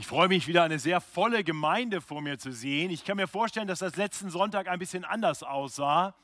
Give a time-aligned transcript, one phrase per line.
[0.00, 2.90] Ich freue mich wieder, eine sehr volle Gemeinde vor mir zu sehen.
[2.90, 6.14] Ich kann mir vorstellen, dass das letzten Sonntag ein bisschen anders aussah.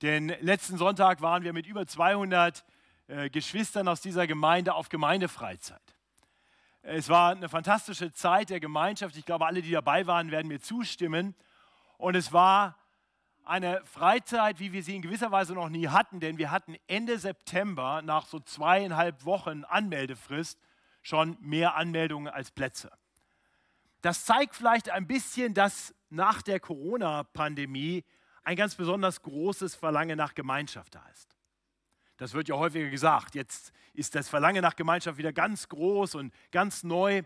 [0.00, 2.64] Denn letzten Sonntag waren wir mit über 200
[3.08, 5.82] äh, Geschwistern aus dieser Gemeinde auf Gemeindefreizeit.
[6.82, 9.16] Es war eine fantastische Zeit der Gemeinschaft.
[9.16, 11.34] Ich glaube, alle, die dabei waren, werden mir zustimmen.
[11.98, 12.78] Und es war
[13.44, 17.18] eine Freizeit, wie wir sie in gewisser Weise noch nie hatten, denn wir hatten Ende
[17.18, 20.60] September nach so zweieinhalb Wochen Anmeldefrist
[21.02, 22.92] schon mehr Anmeldungen als Plätze.
[24.00, 28.04] Das zeigt vielleicht ein bisschen, dass nach der Corona-Pandemie
[28.42, 31.36] ein ganz besonders großes Verlangen nach Gemeinschaft da ist.
[32.16, 33.34] Das wird ja häufiger gesagt.
[33.34, 37.22] Jetzt ist das Verlangen nach Gemeinschaft wieder ganz groß und ganz neu.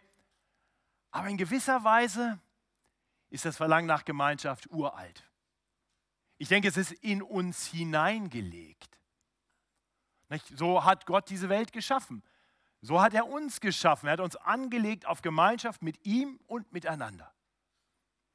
[1.11, 2.39] Aber in gewisser Weise
[3.31, 5.25] ist das Verlangen nach Gemeinschaft uralt.
[6.39, 8.99] Ich denke, es ist in uns hineingelegt.
[10.55, 12.23] So hat Gott diese Welt geschaffen.
[12.85, 14.09] So hat er uns geschaffen.
[14.09, 17.33] Er hat uns angelegt auf Gemeinschaft mit ihm und miteinander.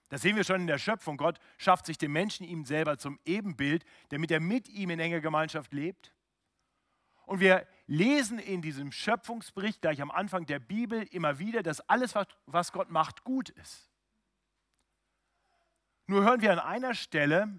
[0.10, 1.18] Das sehen wir schon in der Schöpfung.
[1.18, 5.20] Gott schafft sich den Menschen ihm selber zum Ebenbild, damit er mit ihm in enger
[5.20, 6.16] Gemeinschaft lebt.
[7.28, 12.16] Und wir lesen in diesem Schöpfungsbericht gleich am Anfang der Bibel immer wieder, dass alles,
[12.48, 13.88] was Gott macht, gut ist.
[16.08, 17.56] Nur hören wir an einer Stelle,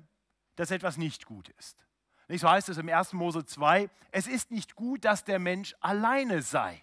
[0.56, 1.86] dass etwas nicht gut ist.
[2.30, 3.14] Nicht so heißt es im 1.
[3.14, 6.80] Mose 2, es ist nicht gut, dass der Mensch alleine sei,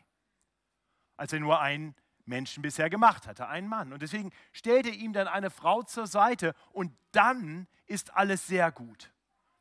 [1.15, 1.95] als er nur einen
[2.25, 3.93] Menschen bisher gemacht hatte, einen Mann.
[3.93, 8.73] Und deswegen stellt er ihm dann eine Frau zur Seite und dann ist alles sehr
[8.73, 9.13] gut.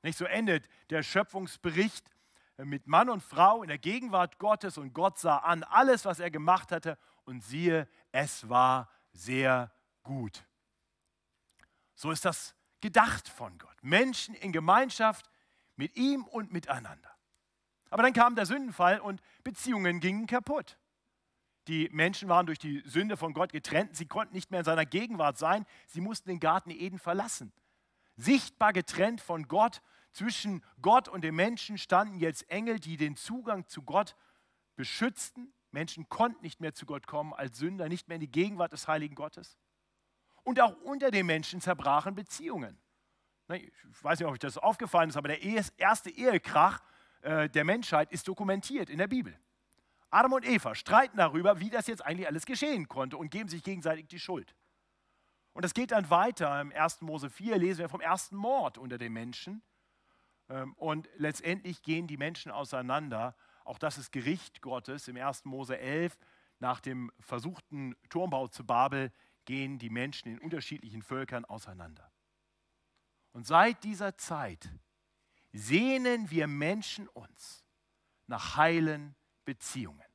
[0.03, 2.11] Nicht so endet der Schöpfungsbericht
[2.57, 6.33] mit Mann und Frau in der Gegenwart Gottes und Gott sah an alles, was er
[6.33, 9.71] gemacht hatte und siehe, es war sehr
[10.03, 10.45] gut.
[11.95, 13.77] So ist das gedacht von Gott.
[13.83, 15.31] Menschen in Gemeinschaft
[15.77, 17.11] mit ihm und miteinander.
[17.91, 20.79] Aber dann kam der Sündenfall und Beziehungen gingen kaputt.
[21.69, 23.97] Die Menschen waren durch die Sünde von Gott getrennt.
[23.97, 25.67] Sie konnten nicht mehr in seiner Gegenwart sein.
[25.87, 27.53] Sie mussten den Garten Eden verlassen.
[28.17, 29.83] Sichtbar getrennt von Gott.
[30.13, 34.17] Zwischen Gott und den Menschen standen jetzt Engel, die den Zugang zu Gott
[34.77, 35.53] beschützten.
[35.73, 38.89] Menschen konnten nicht mehr zu Gott kommen als Sünder, nicht mehr in die Gegenwart des
[38.89, 39.59] heiligen Gottes.
[40.43, 42.79] Und auch unter den Menschen zerbrachen Beziehungen.
[43.49, 45.43] Ich weiß nicht, ob euch das aufgefallen ist, aber der
[45.79, 46.83] erste Ehekrach
[47.23, 49.39] äh, der Menschheit ist dokumentiert in der Bibel.
[50.11, 53.63] Adam und Eva streiten darüber, wie das jetzt eigentlich alles geschehen konnte und geben sich
[53.63, 54.55] gegenseitig die Schuld.
[55.53, 56.61] Und das geht dann weiter.
[56.61, 57.03] Im 1.
[57.03, 59.63] Mose 4 lesen wir vom ersten Mord unter den Menschen.
[60.49, 63.35] Ähm, und letztendlich gehen die Menschen auseinander.
[63.65, 65.09] Auch das ist Gericht Gottes.
[65.09, 65.45] Im 1.
[65.45, 66.17] Mose 11,
[66.59, 69.13] nach dem versuchten Turmbau zu Babel,
[69.45, 72.11] gehen die Menschen in unterschiedlichen Völkern auseinander.
[73.37, 74.67] Und seit dieser Zeit
[75.53, 77.67] sehnen wir Menschen uns
[78.27, 79.15] nach heilen
[79.45, 80.09] Beziehungen.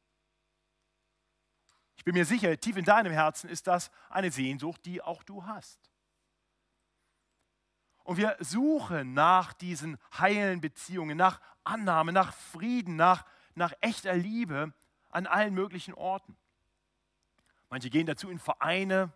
[1.97, 5.45] Ich bin mir sicher, tief in deinem Herzen ist das eine Sehnsucht, die auch du
[5.45, 5.91] hast.
[8.05, 14.73] Und wir suchen nach diesen heilen Beziehungen, nach Annahme, nach Frieden, nach, nach echter Liebe
[15.11, 16.35] an allen möglichen Orten.
[17.69, 19.13] Manche gehen dazu in Vereine,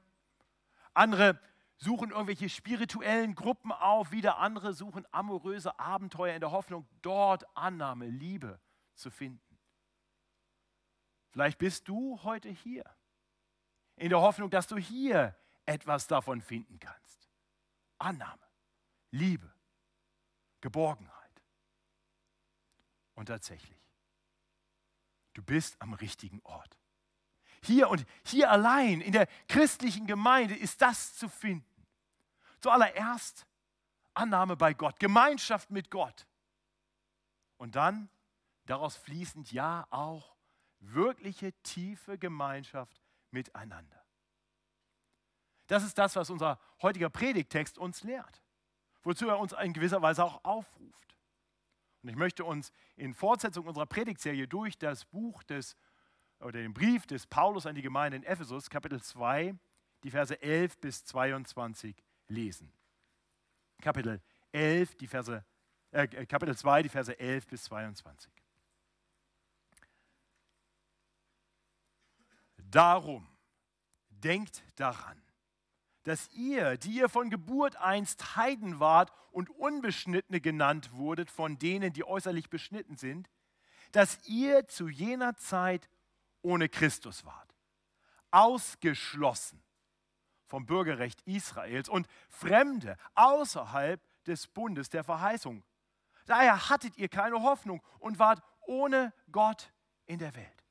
[0.93, 1.39] andere
[1.78, 8.08] suchen irgendwelche spirituellen Gruppen auf, wieder andere suchen amoröse Abenteuer in der Hoffnung, dort Annahme,
[8.08, 8.59] Liebe
[8.94, 9.41] zu finden.
[11.31, 12.85] Vielleicht bist du heute hier
[13.97, 15.35] in der Hoffnung, dass du hier
[15.66, 17.30] etwas davon finden kannst.
[17.97, 18.47] Annahme,
[19.12, 19.53] Liebe,
[20.62, 21.14] Geborgenheit.
[23.16, 23.81] Und tatsächlich,
[25.34, 26.78] du bist am richtigen Ort.
[27.66, 31.66] Hier und hier allein in der christlichen Gemeinde ist das zu finden.
[32.62, 33.46] Zuallererst
[34.14, 36.28] Annahme bei Gott, Gemeinschaft mit Gott.
[37.58, 38.09] Und dann
[38.66, 40.36] daraus fließend ja auch
[40.80, 44.03] wirkliche tiefe Gemeinschaft miteinander.
[45.68, 48.44] Das ist das, was unser heutiger Predigtext uns lehrt,
[49.03, 51.18] wozu er uns in gewisser Weise auch aufruft.
[52.03, 55.76] Und ich möchte uns in Fortsetzung unserer Predigtserie durch das Buch des
[56.40, 59.56] oder den Brief des Paulus an die Gemeinde in Ephesus, Kapitel 2,
[60.03, 61.96] die Verse 11 bis 22
[62.28, 62.72] lesen.
[63.82, 64.22] Kapitel
[64.52, 65.43] 11, die Verse,
[65.91, 68.32] äh, Kapitel 2, die Verse 11 bis 22.
[72.58, 73.28] Darum
[74.09, 75.22] denkt daran,
[76.03, 81.93] dass ihr, die ihr von Geburt einst Heiden wart und Unbeschnittene genannt wurdet von denen,
[81.93, 83.29] die äußerlich beschnitten sind,
[83.91, 85.90] dass ihr zu jener Zeit
[86.46, 87.53] ohne Christus wart.
[88.32, 89.62] Ausgeschlossen
[90.46, 95.64] vom Bürgerrecht Israels und Fremde außerhalb des Bundes der Verheißung.
[96.26, 99.74] Daher hattet ihr keine Hoffnung und wart ohne Gott
[100.06, 100.64] in der Welt.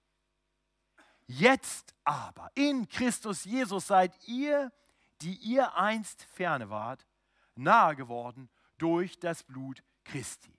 [1.26, 4.72] Jetzt aber in Christus Jesus seid ihr,
[5.22, 7.06] die ihr einst ferne wart,
[7.54, 10.56] nahe geworden durch das Blut Christi.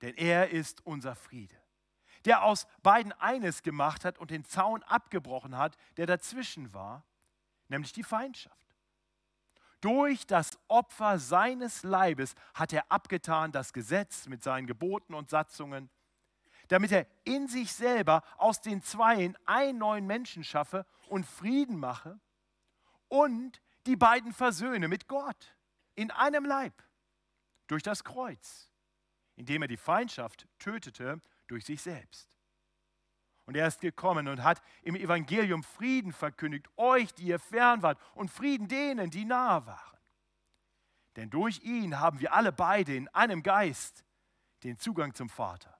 [0.00, 1.61] Denn er ist unser Friede,
[2.24, 7.04] der aus beiden eines gemacht hat und den Zaun abgebrochen hat, der dazwischen war,
[7.68, 8.56] nämlich die Feindschaft.
[9.80, 15.90] Durch das Opfer seines Leibes hat er abgetan das Gesetz mit seinen Geboten und Satzungen,
[16.68, 22.20] damit er in sich selber aus den Zweien einen neuen Menschen schaffe und Frieden mache
[23.08, 25.56] und die beiden versöhne mit Gott
[25.96, 26.82] in einem Leib
[27.66, 28.70] durch das Kreuz,
[29.34, 31.20] indem er die Feindschaft tötete
[31.52, 32.28] durch sich selbst.
[33.44, 38.00] Und er ist gekommen und hat im Evangelium Frieden verkündigt, euch, die ihr fern wart,
[38.14, 39.98] und Frieden denen, die nahe waren.
[41.16, 44.04] Denn durch ihn haben wir alle beide in einem Geist
[44.62, 45.78] den Zugang zum Vater.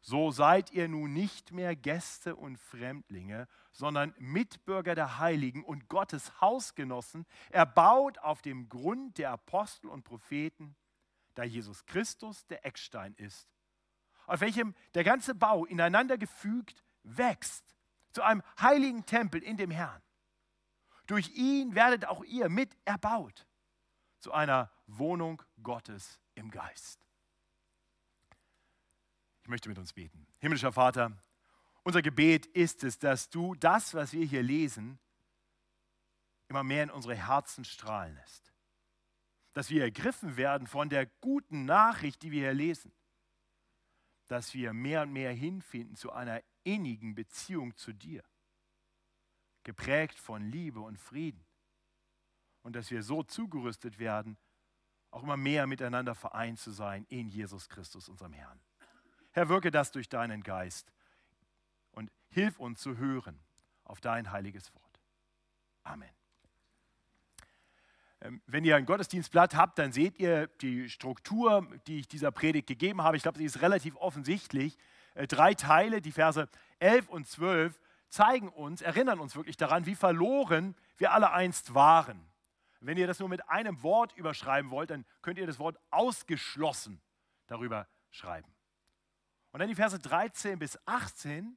[0.00, 6.40] So seid ihr nun nicht mehr Gäste und Fremdlinge, sondern Mitbürger der Heiligen und Gottes
[6.40, 10.76] Hausgenossen, erbaut auf dem Grund der Apostel und Propheten,
[11.34, 13.55] da Jesus Christus der Eckstein ist,
[14.26, 17.64] auf welchem der ganze Bau ineinander gefügt wächst
[18.12, 20.02] zu einem heiligen Tempel in dem Herrn.
[21.06, 23.46] Durch ihn werdet auch ihr mit erbaut
[24.18, 27.00] zu einer Wohnung Gottes im Geist.
[29.42, 30.26] Ich möchte mit uns beten.
[30.38, 31.12] Himmlischer Vater,
[31.84, 34.98] unser Gebet ist es, dass du das, was wir hier lesen,
[36.48, 38.52] immer mehr in unsere Herzen strahlen lässt.
[39.52, 42.92] Dass wir ergriffen werden von der guten Nachricht, die wir hier lesen.
[44.28, 48.24] Dass wir mehr und mehr hinfinden zu einer innigen Beziehung zu dir.
[49.62, 51.44] Geprägt von Liebe und Frieden.
[52.62, 54.36] Und dass wir so zugerüstet werden,
[55.10, 58.60] auch immer mehr miteinander vereint zu sein in Jesus Christus, unserem Herrn.
[59.30, 60.92] Herr, wirke das durch deinen Geist
[61.92, 63.40] und hilf uns zu hören
[63.84, 65.00] auf dein heiliges Wort.
[65.84, 66.15] Amen.
[68.26, 72.66] Ähm, wenn ihr ein Gottesdienstblatt habt, dann seht ihr die Struktur, die ich dieser Predigt
[72.66, 73.16] gegeben habe.
[73.16, 74.76] Ich glaube, sie ist relativ offensichtlich.
[75.14, 79.94] Äh, drei Teile, die Verse 11 und 12, zeigen uns, erinnern uns wirklich daran, wie
[79.94, 82.20] verloren wir alle einst waren.
[82.80, 87.00] Wenn ihr das nur mit einem Wort überschreiben wollt, dann könnt ihr das Wort ausgeschlossen
[87.46, 88.52] darüber schreiben.
[89.52, 91.56] Und dann die Verse 13 bis 18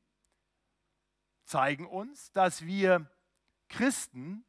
[1.46, 3.10] zeigen uns, dass wir
[3.68, 4.46] Christen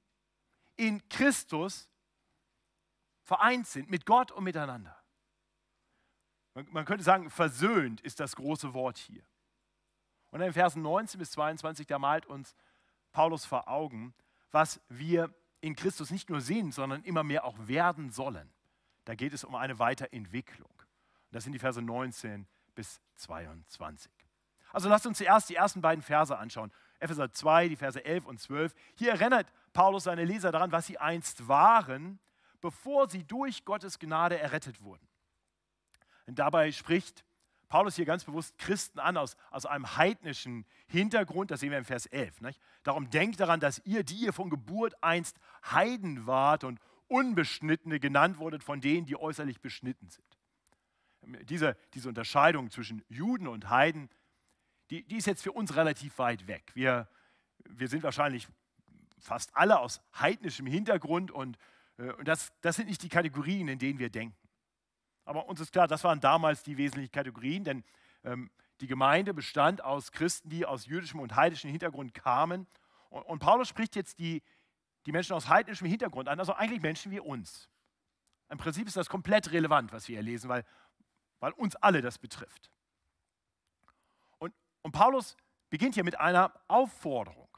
[0.77, 1.90] in Christus
[3.31, 5.01] vereint sind, mit Gott und miteinander.
[6.73, 9.23] Man, könnte sagen, versöhnt ist das große Wort hier.
[10.33, 12.57] Und in Versen 19 bis 22, da malt uns
[13.13, 14.15] Paulus vor Augen,
[14.51, 18.53] was wir in Christus nicht nur sehen, sondern immer mehr auch werden sollen.
[19.05, 20.69] Da geht es um eine Weiterentwicklung.
[20.69, 24.11] Und das sind die Verse 19 bis 22.
[24.73, 26.73] Also lasst uns zuerst die ersten beiden Verse anschauen.
[26.99, 28.75] Epheser 2, die Verse 11 und 12.
[28.97, 32.19] Hier erinnert Paulus seine Leser daran, was sie einst waren,
[32.61, 35.07] bevor sie durch Gottes Gnade errettet wurden.
[36.27, 37.25] Und dabei spricht
[37.69, 41.85] Paulus hier ganz bewusst Christen an aus, aus einem heidnischen Hintergrund, das sehen wir im
[41.85, 42.41] Vers 11.
[42.41, 42.61] Nicht?
[42.83, 45.39] Darum denkt daran, dass ihr, die ihr von Geburt einst
[45.71, 50.41] Heiden wart und Unbeschnittene genannt wurdet von denen, die äußerlich beschnitten sind
[51.23, 54.09] diese, diese Unterscheidung zwischen Juden und Heiden,
[54.91, 56.71] die, die ist jetzt für uns relativ weit weg.
[56.75, 57.09] Wir,
[57.69, 58.49] wir sind wahrscheinlich
[59.19, 61.59] fast alle aus heidnischem Hintergrund und,
[62.09, 64.37] und das, das sind nicht die Kategorien, in denen wir denken.
[65.25, 67.85] Aber uns ist klar, das waren damals die wesentlichen Kategorien, denn
[68.25, 72.67] ähm, die Gemeinde bestand aus Christen, die aus jüdischem und heidnischem Hintergrund kamen.
[73.11, 74.43] Und, und Paulus spricht jetzt die,
[75.07, 77.69] die Menschen aus heidnischem Hintergrund an, also eigentlich Menschen wie uns.
[78.49, 80.65] Im Prinzip ist das komplett relevant, was wir hier lesen, weil
[81.41, 82.71] weil uns alle das betrifft.
[84.39, 85.37] Und, und Paulus
[85.71, 87.49] beginnt hier mit einer Aufforderung.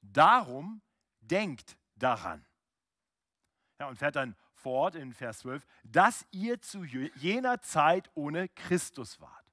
[0.00, 0.82] Darum
[1.20, 2.44] denkt daran.
[3.78, 9.20] Ja, und fährt dann fort in Vers 12, dass ihr zu jener Zeit ohne Christus
[9.20, 9.44] wart.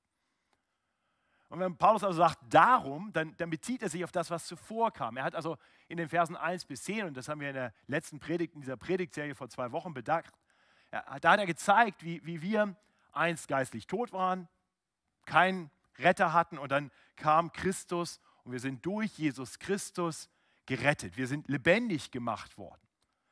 [1.49, 4.91] Und wenn Paulus also sagt, darum, dann, dann, bezieht er sich auf das, was zuvor
[4.91, 5.15] kam.
[5.15, 7.73] Er hat also in den Versen 1 bis 10, und das haben wir in der
[7.87, 10.33] letzten Predigt, in dieser Predigtserie vor zwei Wochen bedacht,
[10.91, 12.75] ja, da hat er gezeigt, wie, wie wir
[13.11, 14.47] einst geistlich tot waren,
[15.25, 20.29] keinen Retter hatten und dann kam Christus und wir sind durch Jesus Christus
[20.65, 21.15] gerettet.
[21.17, 22.81] Wir sind lebendig gemacht worden.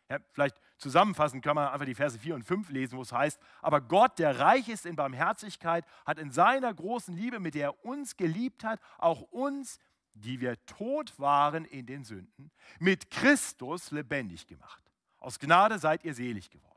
[0.09, 3.39] Ja, vielleicht zusammenfassend kann man einfach die Verse 4 und 5 lesen, wo es heißt,
[3.61, 7.85] aber Gott, der reich ist in Barmherzigkeit, hat in seiner großen Liebe, mit der er
[7.85, 9.79] uns geliebt hat, auch uns,
[10.13, 14.83] die wir tot waren in den Sünden, mit Christus lebendig gemacht.
[15.17, 16.73] Aus Gnade seid ihr selig geworden.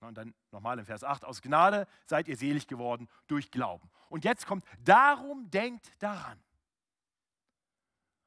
[0.00, 3.90] Und dann nochmal in Vers 8, aus Gnade seid ihr selig geworden durch Glauben.
[4.08, 6.38] Und jetzt kommt, darum denkt daran.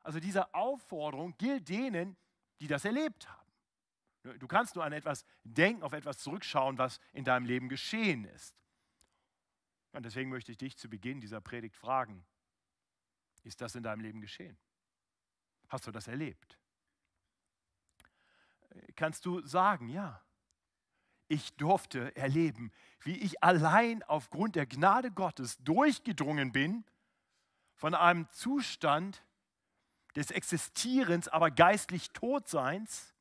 [0.02, 2.18] Also diese Aufforderung gilt denen,
[2.60, 3.47] die das erlebt haben.
[4.40, 8.56] Du kannst nur an etwas denken, auf etwas zurückschauen, was in deinem Leben geschehen ist.
[9.94, 12.26] Und deswegen möchte ich dich zu Beginn dieser Predigt fragen,
[13.44, 14.58] ist das in deinem Leben geschehen?
[15.70, 16.60] Hast du das erlebt?
[18.96, 20.22] Kannst du sagen, ja,
[21.28, 26.86] ich durfte erleben, wie ich allein aufgrund der Gnade Gottes durchgedrungen bin
[27.76, 29.24] von einem Zustand
[30.16, 33.14] des Existierens, aber geistlich Todseins,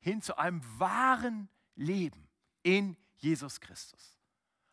[0.00, 2.28] hin zu einem wahren Leben
[2.62, 4.18] in Jesus Christus.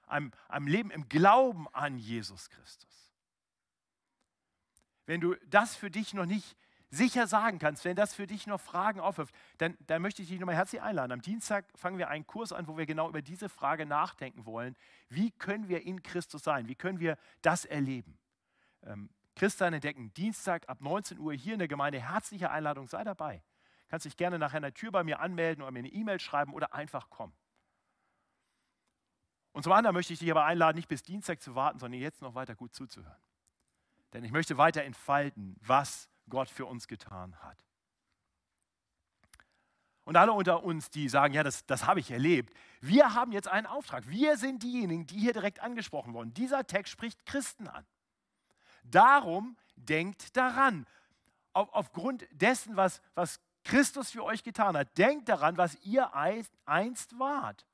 [0.08, 3.12] Einem, einem Leben im Glauben an Jesus Christus.
[5.06, 6.56] Wenn du das für dich noch nicht
[6.94, 10.40] sicher sagen kannst, wenn das für dich noch Fragen aufwirft, dann, dann möchte ich dich
[10.40, 11.12] nochmal herzlich einladen.
[11.12, 14.76] Am Dienstag fangen wir einen Kurs an, wo wir genau über diese Frage nachdenken wollen.
[15.10, 16.68] Wie können wir in Christus sein?
[16.68, 18.20] Wie können wir das erleben?
[18.84, 22.00] Ähm, Christian entdecken, Dienstag ab 19 Uhr hier in der Gemeinde.
[22.00, 23.42] Herzliche Einladung, sei dabei.
[23.94, 26.56] Kannst dich gerne nachher an der Tür bei mir anmelden oder mir eine E-Mail schreiben
[26.56, 27.36] oder einfach kommen.
[29.52, 32.20] Und zum anderen möchte ich dich aber einladen, nicht bis Dienstag zu warten, sondern jetzt
[32.24, 33.22] noch weiter gut zuzuhören.
[34.12, 37.64] Denn ich möchte weiter entfalten, was Gott für uns getan hat.
[40.06, 43.48] Und alle unter uns, die sagen, ja, das, das habe ich erlebt, wir haben jetzt
[43.48, 44.08] einen Auftrag.
[44.08, 46.34] Wir sind diejenigen, die hier direkt angesprochen wurden.
[46.34, 47.86] Dieser Text spricht Christen an.
[48.84, 50.88] Darum denkt daran,
[51.54, 57.20] auf, aufgrund dessen, was, was Christus für euch getan hat, denkt daran, was ihr einst
[57.20, 57.66] wart,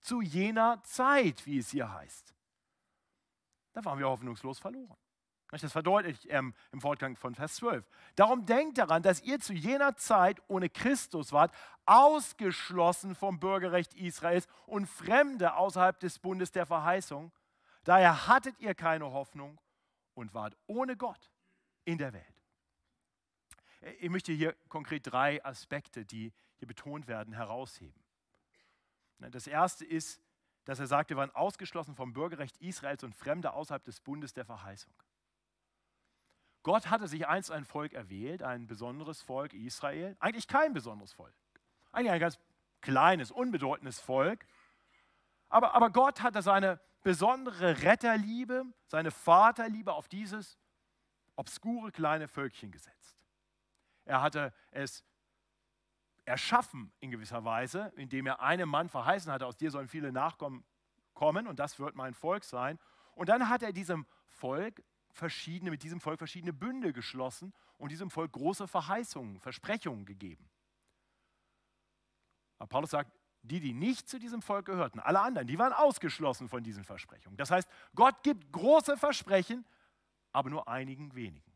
[0.00, 2.34] zu jener Zeit, wie es hier heißt.
[3.72, 4.96] Da waren wir hoffnungslos verloren.
[5.50, 7.88] Das verdeutlicht ähm, im Fortgang von Vers 12.
[8.16, 11.54] Darum denkt daran, dass ihr zu jener Zeit ohne Christus wart,
[11.86, 17.32] ausgeschlossen vom Bürgerrecht Israels und Fremde außerhalb des Bundes der Verheißung.
[17.84, 19.60] Daher hattet ihr keine Hoffnung
[20.14, 21.30] und wart ohne Gott
[21.84, 22.35] in der Welt.
[23.80, 28.02] Äh, ich möchte hier konkret drei Aspekte, die hier betont werden, herausheben.
[29.18, 30.20] Das erste ist,
[30.64, 34.44] dass er sagt, wir waren ausgeschlossen vom Bürgerrecht Israels und Fremde außerhalb des Bundes der
[34.44, 34.92] Verheißung.
[36.62, 40.16] Gott hatte sich einst ein Volk erwählt, ein besonderes Volk Israel.
[40.18, 41.32] Eigentlich kein besonderes Volk.
[41.92, 42.38] Eigentlich ein ganz
[42.80, 44.44] kleines, unbedeutendes Volk.
[45.48, 50.58] Aber, aber Gott hatte seine besondere Retterliebe, seine Vaterliebe auf dieses
[51.36, 53.15] obskure kleine Völkchen gesetzt.
[54.06, 55.04] Er hatte es
[56.24, 60.64] erschaffen in gewisser Weise, indem er einem Mann verheißen hatte, aus dir sollen viele Nachkommen
[61.14, 62.78] kommen und das wird mein Volk sein.
[63.14, 68.10] Und dann hat er diesem Volk verschiedene, mit diesem Volk verschiedene Bünde geschlossen und diesem
[68.10, 70.48] Volk große Verheißungen, Versprechungen gegeben.
[72.58, 76.48] Aber Paulus sagt, die, die nicht zu diesem Volk gehörten, alle anderen, die waren ausgeschlossen
[76.48, 77.36] von diesen Versprechungen.
[77.36, 79.64] Das heißt, Gott gibt große Versprechen,
[80.32, 81.52] aber nur einigen wenigen.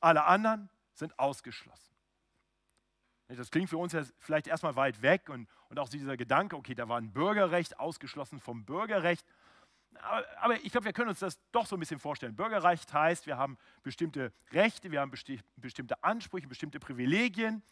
[0.00, 0.68] Alle anderen
[1.00, 1.90] sind ausgeschlossen.
[3.28, 6.74] Das klingt für uns ja vielleicht erstmal weit weg und, und auch dieser Gedanke, okay,
[6.74, 9.24] da war ein Bürgerrecht ausgeschlossen vom Bürgerrecht.
[9.94, 12.34] Aber, aber ich glaube, wir können uns das doch so ein bisschen vorstellen.
[12.34, 17.62] Bürgerrecht heißt, wir haben bestimmte Rechte, wir haben besti bestimmte Ansprüche, bestimmte Privilegien.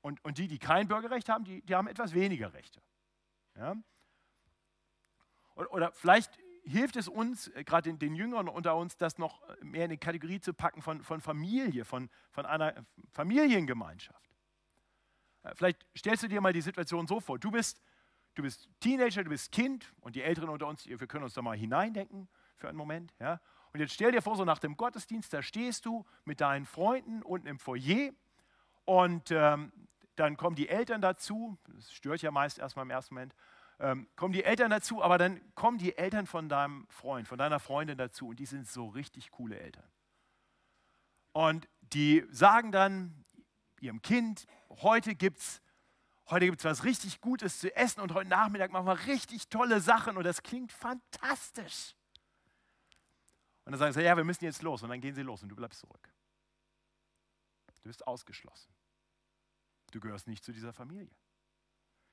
[0.00, 2.82] Und, und die, die kein Bürgerrecht haben, die, die haben etwas weniger Rechte.
[3.56, 3.76] Ja?
[5.54, 9.42] Oder, oder vielleicht hilft es uns, äh, gerade den, den, Jüngeren unter uns, das noch
[9.62, 12.74] mehr in die Kategorie zu packen von, von Familie, von, von einer
[13.12, 14.30] Familiengemeinschaft.
[15.42, 17.38] Äh, vielleicht stellst du dir mal die Situation so vor.
[17.38, 17.80] Du bist
[18.34, 21.42] du bist Teenager, du bist Kind und die Älteren unter uns, wir können uns da
[21.42, 23.14] mal hineindenken für einen Moment.
[23.20, 23.40] Ja?
[23.72, 27.22] Und jetzt stell dir vor, so nach dem Gottesdienst, da stehst du mit deinen Freunden
[27.22, 28.10] unten im Foyer
[28.84, 29.72] und ähm,
[30.16, 33.34] dann kommen die Eltern dazu, das stört ja meist erstmal im ersten Moment,
[33.84, 37.60] ähm, kommen die Eltern dazu, aber dann kommen die Eltern von deinem Freund, von deiner
[37.60, 39.84] Freundin dazu und die sind so richtig coole Eltern.
[41.32, 43.26] Und die sagen dann
[43.80, 45.60] ihrem Kind, heute gibt es
[46.30, 49.80] heute gibt es was richtig Gutes zu essen und heute Nachmittag machen wir richtig tolle
[49.80, 51.94] Sachen und das klingt fantastisch.
[53.66, 55.50] Und dann sagen sie, ja, wir müssen jetzt los und dann gehen sie los und
[55.50, 56.10] du bleibst zurück.
[57.82, 58.72] Du bist ausgeschlossen.
[59.90, 61.14] Du gehörst nicht zu dieser Familie.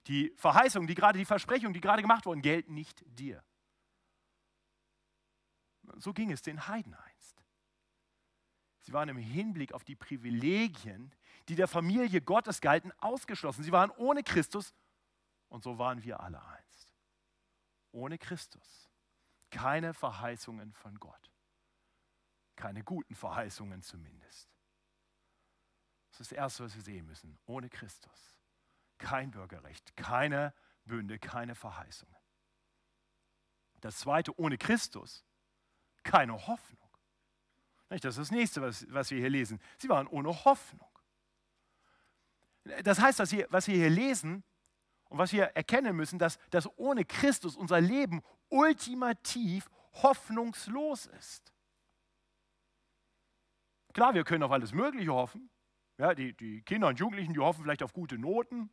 [0.08, 3.44] Die Verheißungen, die gerade, die Versprechungen, die gerade gemacht wurden, gelten nicht dir.
[5.98, 7.44] So ging es den Heiden einst.
[8.82, 11.14] Sie waren im Hinblick auf die Privilegien,
[11.48, 13.64] die der Familie Gottes galten, ausgeschlossen.
[13.64, 14.74] Sie waren ohne Christus
[15.50, 16.96] und so waren wir alle einst.
[17.92, 18.90] Ohne Christus.
[19.52, 21.32] Keine Verheißungen von Gott.
[22.56, 24.50] Keine guten Verheißungen zumindest.
[26.10, 27.38] Das ist das Erste, was wir sehen müssen.
[27.46, 28.41] Ohne Christus.
[29.02, 30.54] Kein Bürgerrecht, keine
[30.86, 32.16] Bünde, keine Verheißungen.
[33.82, 35.26] Das Zweite, ohne Christus
[36.04, 36.90] keine Hoffnung.
[37.90, 39.60] Das ist das nächste, was, was wir hier lesen.
[39.78, 40.88] Sie waren ohne Hoffnung.
[42.84, 44.44] Das heißt, was wir, was wir hier lesen
[45.10, 51.54] und was wir erkennen müssen, dass, dass ohne Christus unser Leben ultimativ hoffnungslos ist.
[53.94, 55.50] Klar, wir können auf alles Mögliche hoffen.
[55.98, 58.70] Ja, die, die Kinder und Jugendlichen, die hoffen vielleicht auf gute Noten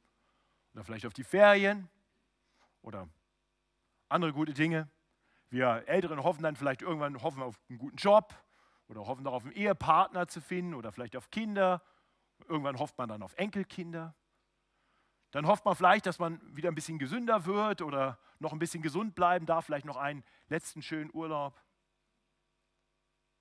[0.79, 1.89] oder vielleicht auf die Ferien
[2.83, 3.09] oder
[4.09, 4.89] andere gute Dinge.
[5.51, 8.33] Wir Älteren hoffen dann vielleicht irgendwann hoffen auf einen guten Job
[8.87, 11.83] oder hoffen darauf, einen Ehepartner zu finden oder vielleicht auf Kinder.
[12.47, 14.15] Irgendwann hofft man dann auf Enkelkinder.
[15.33, 18.81] Dann hofft man vielleicht, dass man wieder ein bisschen gesünder wird oder noch ein bisschen
[18.81, 21.61] gesund bleiben darf, vielleicht noch einen letzten schönen Urlaub.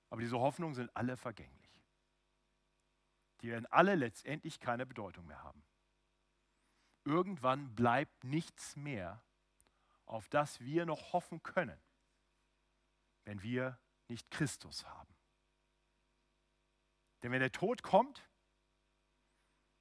[0.10, 1.84] Aber diese Hoffnungen sind alle vergänglich.
[3.42, 5.67] Die werden alle letztendlich keine Bedeutung mehr haben.
[7.08, 9.24] Irgendwann bleibt nichts mehr,
[10.06, 11.80] auf das wir noch hoffen können,
[13.24, 15.16] wenn wir nicht Christus haben.
[17.24, 18.28] Denn wenn der Tod kommt,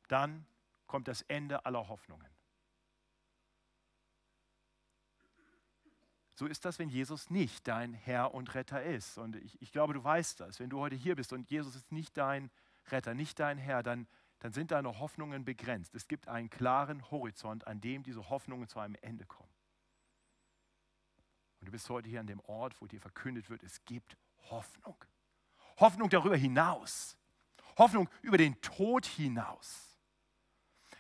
[0.07, 0.47] dann
[0.87, 2.31] kommt das Ende aller Hoffnungen.
[6.37, 9.19] So ist das, wenn Jesus nicht dein Herr und Retter ist.
[9.19, 10.61] Und ich, ich, glaube, du weißt das.
[10.61, 12.53] Wenn du heute hier bist und Jesus ist nicht dein
[12.89, 14.07] Retter, nicht dein Herr, dann,
[14.41, 15.95] dann sind deine Hoffnungen begrenzt.
[15.95, 19.53] Es gibt einen klaren Horizont, an dem diese Hoffnungen zu einem Ende kommen.
[21.61, 24.17] Und du bist heute hier an dem Ort, wo dir verkündet wird, es gibt
[24.51, 24.97] Hoffnung.
[25.79, 27.17] Hoffnung darüber hinaus.
[27.79, 29.99] Hoffnung über den Tod hinaus.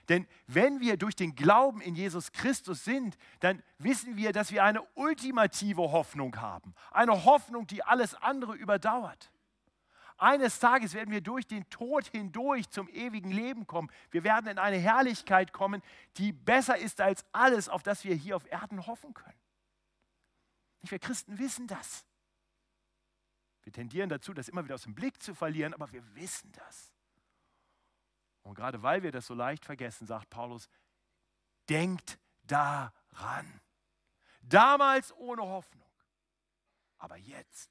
[0.08, 4.62] Denn wenn wir durch den Glauben in Jesus Christus sind, dann wissen wir, dass wir
[4.62, 6.74] eine ultimative Hoffnung haben.
[6.92, 9.32] Eine Hoffnung, die alles andere überdauert.
[10.18, 13.90] Eines Tages werden wir durch den Tod hindurch zum ewigen Leben kommen.
[14.10, 15.82] Wir werden in eine Herrlichkeit kommen,
[16.16, 19.38] die besser ist als alles, auf das wir hier auf Erden hoffen können.
[20.82, 22.06] Wir Christen wissen das.
[23.62, 26.92] Wir tendieren dazu, das immer wieder aus dem Blick zu verlieren, aber wir wissen das.
[28.42, 30.68] Und gerade weil wir das so leicht vergessen, sagt Paulus,
[31.68, 33.60] denkt daran.
[34.40, 35.90] Damals ohne Hoffnung,
[36.98, 37.70] aber jetzt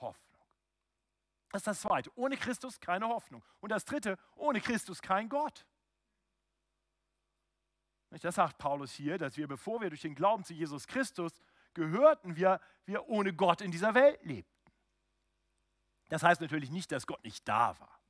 [0.00, 0.27] Hoffnung.
[1.50, 2.10] Das ist das Zweite.
[2.14, 3.42] Ohne Christus keine Hoffnung.
[3.60, 5.66] Und das Dritte, ohne Christus kein Gott.
[8.10, 11.32] Das sagt Paulus hier, dass wir, bevor wir durch den Glauben zu Jesus Christus
[11.74, 14.72] gehörten, wir, wir ohne Gott in dieser Welt lebten.
[16.08, 18.00] Das heißt natürlich nicht, dass Gott nicht da war.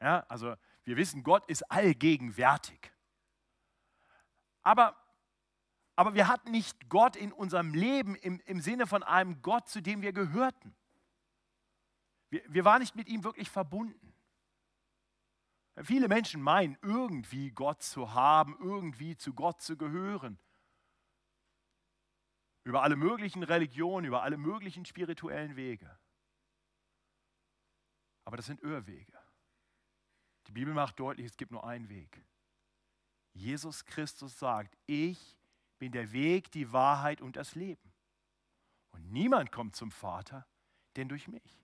[0.00, 2.92] Ja, also wir wissen, Gott ist allgegenwärtig.
[4.62, 4.96] Aber,
[5.94, 9.80] aber wir hatten nicht Gott in unserem Leben im, im Sinne von einem Gott, zu
[9.80, 10.74] dem wir gehörten.
[12.30, 14.14] Wir, wir waren nicht mit ihm wirklich verbunden.
[15.82, 20.38] Viele Menschen meinen, irgendwie Gott zu haben, irgendwie zu Gott zu gehören.
[22.64, 25.98] Über alle möglichen Religionen, über alle möglichen spirituellen Wege.
[28.24, 29.18] Aber das sind Irrwege.
[30.46, 32.22] Die Bibel macht deutlich, es gibt nur einen Weg.
[33.32, 35.38] Jesus Christus sagt, ich
[35.78, 37.92] bin der Weg, die Wahrheit und das Leben.
[38.90, 40.46] Und niemand kommt zum Vater,
[40.96, 41.60] denn durch mich.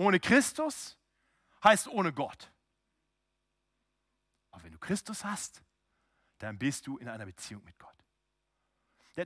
[0.00, 0.96] Ohne Christus
[1.62, 2.50] heißt ohne Gott.
[4.50, 5.62] Aber wenn du Christus hast,
[6.38, 7.94] dann bist du in einer Beziehung mit Gott.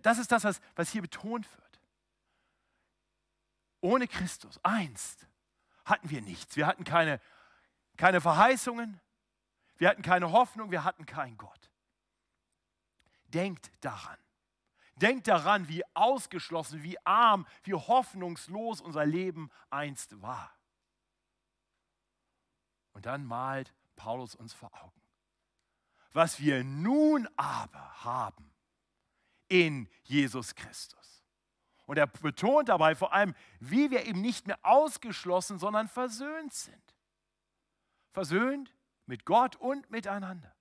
[0.02, 1.80] Das ist das, was, hier betont wird.
[3.80, 5.28] Ohne Christus, einst,
[5.84, 6.56] hatten wir nichts.
[6.56, 7.20] Wir hatten keine
[7.96, 9.00] keine Verheißungen,
[9.76, 11.70] wir hatten keine Hoffnung, wir hatten keinen Gott.
[13.26, 14.18] Denkt daran.
[14.96, 20.52] Denkt daran, wie ausgeschlossen, wie arm, wie hoffnungslos unser Leben einst war.
[22.94, 25.00] Und dann malt Paulus uns vor Augen.
[26.12, 28.50] Was wir nun aber haben
[29.48, 31.22] in Jesus Christus.
[31.86, 36.94] Und er betont dabei vor allem, wie wir eben nicht mehr ausgeschlossen, sondern versöhnt sind
[38.14, 38.72] versöhnt
[39.06, 40.54] mit Gott und miteinander.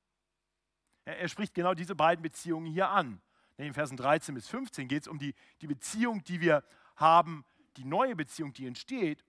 [1.06, 3.22] Er, er spricht genau diese beiden Beziehungen hier an.
[3.58, 6.64] In den Versen 13 bis 15 geht es um die, die Beziehung, die wir
[6.96, 7.46] haben,
[7.78, 9.24] die neue Beziehung, die entsteht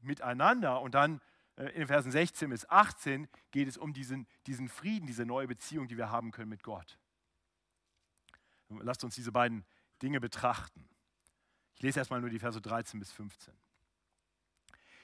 [0.00, 0.80] miteinander.
[0.80, 1.20] Und dann
[1.56, 5.88] in den Versen 16 bis 18 geht es um diesen, diesen Frieden, diese neue Beziehung,
[5.88, 6.98] die wir haben können mit Gott.
[8.68, 9.64] Lasst uns diese beiden
[10.02, 10.88] Dinge betrachten.
[11.74, 13.54] Ich lese erstmal nur die Verse 13 bis 15.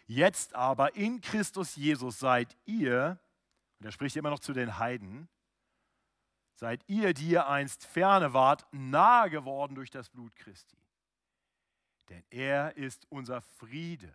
[0.07, 3.19] Jetzt aber in Christus Jesus seid ihr,
[3.79, 5.29] und er spricht immer noch zu den Heiden,
[6.55, 10.77] seid ihr, die ihr einst ferne wart, nahe geworden durch das Blut Christi.
[12.09, 14.13] Denn er ist unser Friede,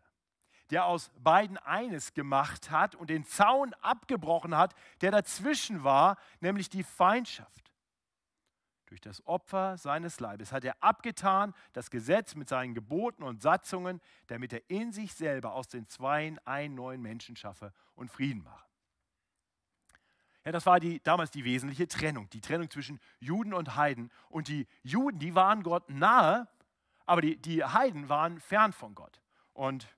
[0.70, 6.70] der aus beiden eines gemacht hat und den Zaun abgebrochen hat, der dazwischen war, nämlich
[6.70, 7.72] die Feindschaft.
[8.88, 14.02] Durch das Opfer seines Leibes hat er abgetan das Gesetz mit seinen Geboten und Satzungen,
[14.28, 18.66] damit er in sich selber aus den Zweien einen neuen Menschen schaffe und Frieden mache.
[20.46, 24.10] Ja, das war die, damals die wesentliche Trennung, die Trennung zwischen Juden und Heiden.
[24.30, 26.48] Und die Juden, die waren Gott nahe,
[27.06, 29.20] aber die, die Heiden waren fern von Gott.
[29.52, 29.90] Und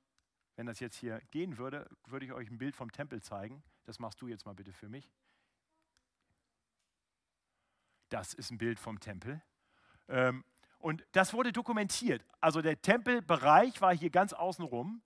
[0.59, 3.63] wenn das jetzt hier gehen würde, würde ich euch ein Bild vom Tempel zeigen.
[3.85, 5.09] Das machst du jetzt mal bitte für mich.
[8.09, 9.41] Das ist ein Bild vom Tempel.
[10.09, 10.43] Ähm,
[10.77, 12.25] und das wurde dokumentiert.
[12.41, 15.01] Also der Tempelbereich war hier ganz außenrum.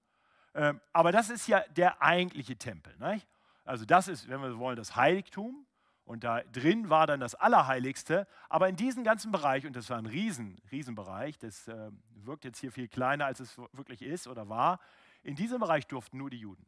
[0.55, 2.97] Ähm, aber das ist ja der eigentliche Tempel.
[2.97, 3.27] Nicht?
[3.63, 5.67] Also das ist, wenn wir wollen, das Heiligtum.
[6.03, 8.27] Und da drin war dann das Allerheiligste.
[8.49, 12.57] Aber in diesem ganzen Bereich, und das war ein Riesen, Riesenbereich, das äh, wirkt jetzt
[12.57, 14.79] hier viel kleiner, als es wirklich ist oder war,
[15.23, 16.65] in diesem Bereich durften nur die Juden.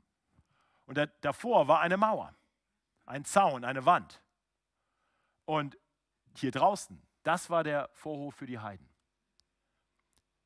[0.86, 2.34] Und da, davor war eine Mauer,
[3.06, 4.22] ein Zaun, eine Wand.
[5.46, 5.78] Und
[6.36, 8.89] hier draußen, das war der Vorhof für die Heiden.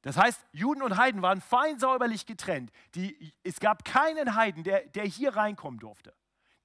[0.02, 2.72] Das heißt, Juden und Heiden waren fein säuberlich getrennt.
[2.96, 6.16] Die, es gab keinen Heiden, der, der hier reinkommen durfte.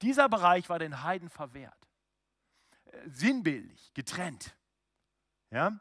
[0.01, 1.87] Dieser Bereich war den Heiden verwehrt.
[2.85, 4.55] Äh, sinnbildlich, getrennt.
[5.51, 5.79] Ja?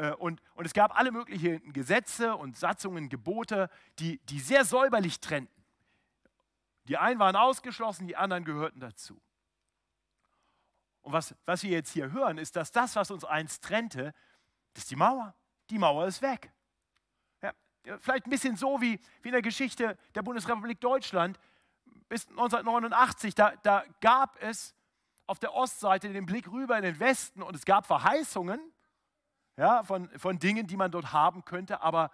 [0.00, 5.20] Äh, und, und es gab alle möglichen Gesetze und Satzungen, Gebote, die, die sehr säuberlich
[5.20, 5.62] trennten.
[6.84, 9.20] Die einen waren ausgeschlossen, die anderen gehörten dazu.
[11.02, 14.14] Und was, was wir jetzt hier hören, ist, dass das, was uns einst trennte,
[14.72, 15.34] das ist die Mauer.
[15.68, 16.50] Die Mauer ist weg.
[17.42, 17.52] Ja,
[17.98, 21.38] vielleicht ein bisschen so wie, wie in der Geschichte der Bundesrepublik Deutschland
[22.08, 23.34] bis 1989.
[23.34, 24.74] Da, da gab es
[25.26, 28.60] auf der Ostseite den Blick rüber in den Westen und es gab Verheißungen
[29.60, 32.10] ja, von, von Dingen, die man dort haben könnte, aber,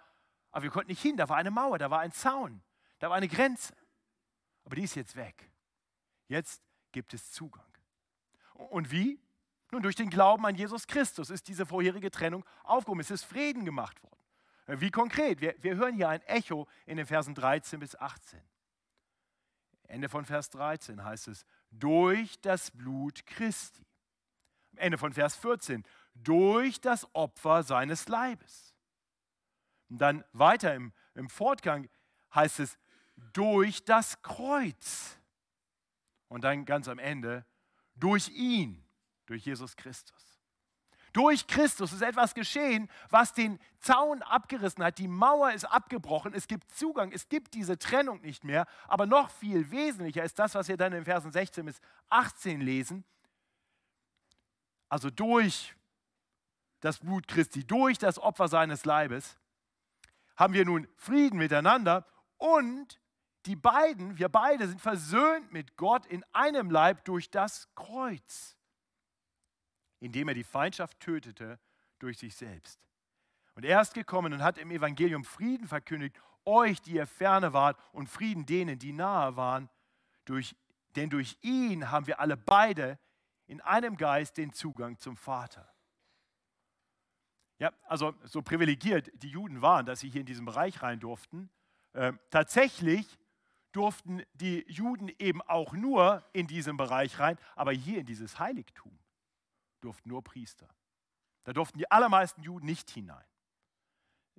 [0.51, 1.15] aber wir konnten nicht hin.
[1.15, 2.61] Da war eine Mauer, da war ein Zaun,
[2.99, 3.73] da war eine Grenze.
[4.65, 5.49] Aber die ist jetzt weg.
[6.27, 7.63] Jetzt gibt es Zugang.
[8.53, 9.17] Und wie?
[9.71, 12.99] Nun, durch den Glauben an Jesus Christus ist diese vorherige Trennung aufgehoben.
[12.99, 14.81] Es ist Frieden gemacht worden.
[14.81, 15.39] Wie konkret?
[15.39, 18.41] Wir, wir hören hier ein Echo in den Versen 13 bis 18.
[19.83, 23.85] Ende von Vers 13 heißt es, durch das Blut Christi.
[24.75, 25.85] Ende von Vers 14,
[26.23, 28.73] durch das Opfer seines Leibes.
[29.89, 31.89] Und dann weiter im, im Fortgang
[32.33, 32.77] heißt es,
[33.33, 35.17] durch das Kreuz.
[36.27, 37.45] Und dann ganz am Ende,
[37.95, 38.83] durch ihn,
[39.25, 40.37] durch Jesus Christus.
[41.13, 44.99] Durch Christus ist etwas geschehen, was den Zaun abgerissen hat.
[44.99, 46.33] Die Mauer ist abgebrochen.
[46.33, 47.11] Es gibt Zugang.
[47.11, 48.67] Es gibt diese Trennung nicht mehr.
[48.87, 53.03] Aber noch viel wesentlicher ist das, was wir dann in Versen 16 bis 18 lesen.
[54.89, 55.75] Also durch
[56.79, 59.37] das Blut Christi, durch das Opfer seines Leibes,
[60.35, 62.05] haben wir nun Frieden miteinander
[62.37, 62.99] und
[63.45, 68.57] die beiden, wir beide sind versöhnt mit Gott in einem Leib durch das Kreuz,
[69.99, 71.59] indem er die Feindschaft tötete
[71.99, 72.79] durch sich selbst.
[73.55, 77.79] Und er ist gekommen und hat im Evangelium Frieden verkündigt, euch, die ihr ferne wart,
[77.91, 79.69] und Frieden denen, die nahe waren,
[80.25, 80.55] durch,
[80.95, 82.99] denn durch ihn haben wir alle beide
[83.47, 85.67] in einem Geist den Zugang zum Vater.
[87.59, 91.49] Ja, also so privilegiert die Juden waren, dass sie hier in diesen Bereich rein durften.
[91.93, 93.17] Äh, tatsächlich
[93.71, 98.97] durften die Juden eben auch nur in diesen Bereich rein, aber hier in dieses Heiligtum
[99.81, 100.67] durften nur Priester.
[101.43, 103.25] Da durften die allermeisten Juden nicht hinein.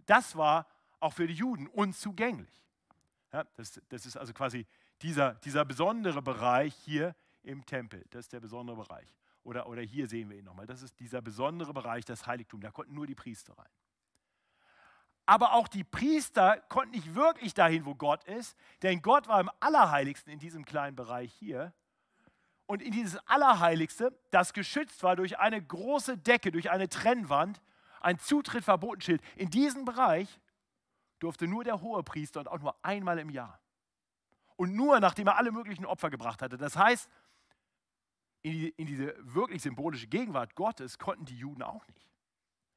[0.07, 0.67] Das war
[1.01, 2.53] auch für die Juden unzugänglich.
[3.33, 4.67] Ja, das, das, ist also quasi
[5.03, 8.05] dieser, dieser besondere Bereich hier im Tempel.
[8.11, 9.09] Das ist der besondere Bereich.
[9.49, 10.67] Oder, oder hier sehen wir ihn nochmal.
[10.67, 12.61] Das ist dieser besondere Bereich, das Heiligtum.
[12.61, 13.71] Da konnten nur die Priester rein.
[15.25, 19.51] Aber auch die Priester konnten nicht wirklich dahin, wo Gott ist, denn Gott war im
[19.59, 21.73] Allerheiligsten in diesem kleinen Bereich hier.
[22.67, 27.63] Und in dieses Allerheiligste, das geschützt war durch eine große Decke, durch eine Trennwand,
[28.03, 30.41] ein Zutritt verboten Schild, in diesen Bereich
[31.21, 33.59] durfte nur der hohe Priester und auch nur einmal im Jahr.
[34.57, 36.59] Und nur nachdem er alle möglichen Opfer gebracht hatte.
[36.59, 37.09] Das heißt,
[38.43, 42.09] in, die, in diese wirklich symbolische Gegenwart Gottes konnten die Juden auch nicht.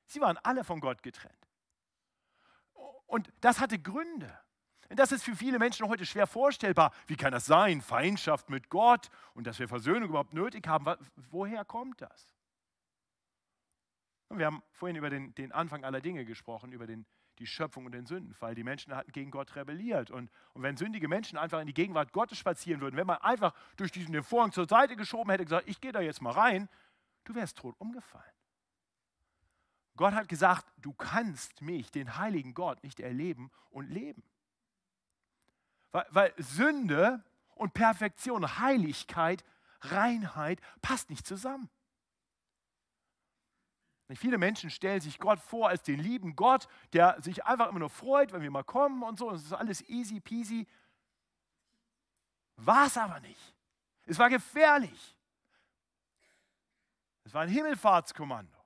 [0.08, 1.48] Sie waren alle von Gott getrennt.
[3.06, 4.38] Und das hatte Gründe.
[4.90, 6.94] Und das ist für viele Menschen heute schwer vorstellbar.
[7.08, 7.82] Wie kann das sein?
[7.82, 10.86] Feindschaft mit Gott und dass wir Versöhnung überhaupt nötig haben.
[11.16, 12.28] Woher kommt das?
[14.28, 17.06] Und wir haben vorhin über den, den, Anfang aller Dinge gesprochen, über den,
[17.42, 18.56] die Schöpfung und den Sündenfall.
[18.56, 20.12] Die Menschen hatten gegen Gott rebelliert.
[20.12, 23.54] Und, und wenn sündige Menschen einfach in die Gegenwart Gottes spazieren würden, wenn man einfach
[23.76, 26.70] durch diesen Vorhang zur Seite geschoben hätte, gesagt, ich gehe da jetzt mal rein,
[27.24, 28.24] du wärst tot umgefallen.
[29.98, 34.24] Gott hat gesagt, du kannst mich, den heiligen Gott, nicht erleben und leben.
[35.92, 37.24] Weil, weil Sünde
[37.56, 39.44] und Perfektion, Heiligkeit,
[39.82, 41.70] Reinheit passt nicht zusammen.
[44.16, 47.90] Viele Menschen stellen sich Gott vor als den lieben Gott, der sich einfach immer nur
[47.90, 49.32] freut, wenn wir mal kommen und so.
[49.32, 50.68] Es ist alles easy peasy.
[52.58, 53.56] War es aber nicht.
[54.06, 55.18] Es war gefährlich.
[57.24, 58.58] Es war ein Himmelfahrtskommando.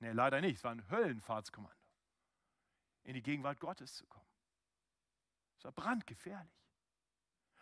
[0.00, 0.56] Nee, leider nicht.
[0.56, 1.76] Es war ein Höllenfahrtskommando.
[3.04, 4.26] In die Gegenwart Gottes zu kommen.
[5.56, 6.61] Es war brandgefährlich.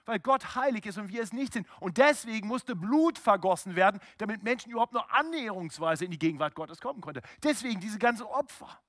[0.05, 1.67] Weil Gott heilig ist und wir es nicht sind.
[1.81, 6.81] Und deswegen musste Blut vergossen werden, damit Menschen überhaupt nur annäherungsweise in die Gegenwart Gottes
[6.81, 7.23] kommen konnten.
[7.43, 8.81] Deswegen diese ganzen Opfer,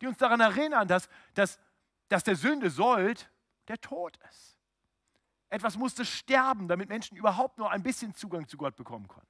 [0.00, 1.58] die uns daran erinnern, dass, dass,
[2.08, 3.30] dass der Sünde sollt
[3.68, 4.58] der Tod ist.
[5.50, 9.28] Etwas musste sterben, damit Menschen überhaupt nur ein bisschen Zugang zu Gott bekommen konnten.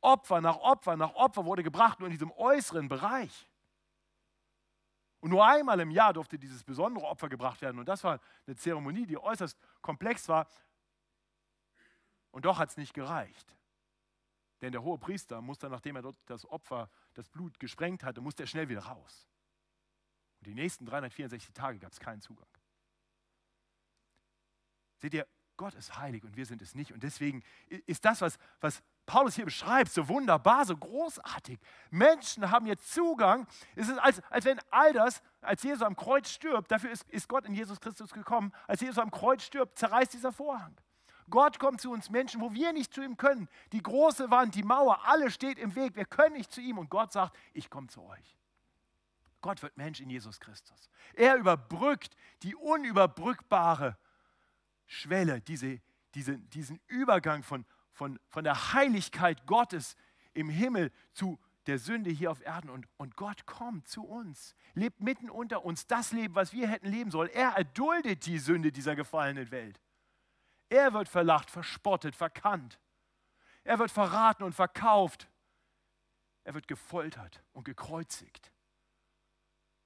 [0.00, 3.48] Opfer nach Opfer nach Opfer wurde gebracht, nur in diesem äußeren Bereich.
[5.20, 7.78] Und nur einmal im Jahr durfte dieses besondere Opfer gebracht werden.
[7.78, 10.46] Und das war eine Zeremonie, die äußerst komplex war.
[12.30, 13.56] Und doch hat es nicht gereicht.
[14.60, 18.44] Denn der hohe Priester musste, nachdem er dort das Opfer, das Blut gesprengt hatte, musste
[18.44, 19.28] er schnell wieder raus.
[20.40, 22.48] Und die nächsten 364 Tage gab es keinen Zugang.
[24.98, 25.26] Seht ihr,
[25.56, 26.92] Gott ist heilig und wir sind es nicht.
[26.92, 27.42] Und deswegen
[27.86, 31.58] ist das, was, was Paulus hier beschreibt, so wunderbar, so großartig.
[31.90, 33.46] Menschen haben jetzt Zugang.
[33.74, 37.26] Es ist, als, als wenn all das, als Jesus am Kreuz stirbt, dafür ist, ist
[37.26, 40.76] Gott in Jesus Christus gekommen, als Jesus am Kreuz stirbt, zerreißt dieser Vorhang.
[41.30, 43.48] Gott kommt zu uns Menschen, wo wir nicht zu ihm können.
[43.72, 45.96] Die große Wand, die Mauer, alles steht im Weg.
[45.96, 46.76] Wir können nicht zu ihm.
[46.76, 48.36] Und Gott sagt, ich komme zu euch.
[49.40, 50.90] Gott wird Mensch in Jesus Christus.
[51.14, 53.96] Er überbrückt die unüberbrückbare
[54.86, 55.80] Schwelle, diese,
[56.14, 57.64] diese, diesen Übergang von,
[57.98, 59.96] von, von der Heiligkeit Gottes
[60.32, 62.70] im Himmel zu der Sünde hier auf Erden.
[62.70, 66.86] Und, und Gott kommt zu uns, lebt mitten unter uns das Leben, was wir hätten
[66.86, 67.28] leben sollen.
[67.30, 69.80] Er erduldet die Sünde dieser gefallenen Welt.
[70.70, 72.78] Er wird verlacht, verspottet, verkannt.
[73.64, 75.28] Er wird verraten und verkauft.
[76.44, 78.52] Er wird gefoltert und gekreuzigt.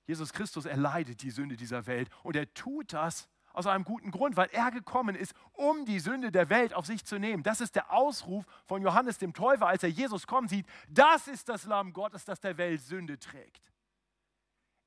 [0.07, 4.37] Jesus Christus erleidet die Sünde dieser Welt und er tut das, aus einem guten Grund,
[4.37, 7.43] weil er gekommen ist, um die Sünde der Welt auf sich zu nehmen.
[7.43, 10.67] Das ist der Ausruf von Johannes dem Täufer, als er Jesus kommen sieht.
[10.89, 13.73] Das ist das Lamm Gottes, das der Welt Sünde trägt.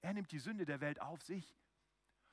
[0.02, 1.58] Er nimmt die Sünde der Welt auf sich,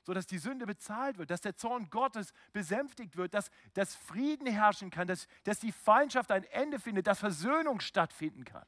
[0.02, 4.90] sodass die Sünde bezahlt wird, dass der Zorn Gottes besänftigt wird, dass, dass Frieden herrschen
[4.90, 8.66] kann, dass, dass die Feindschaft ein Ende findet, dass Versöhnung stattfinden kann.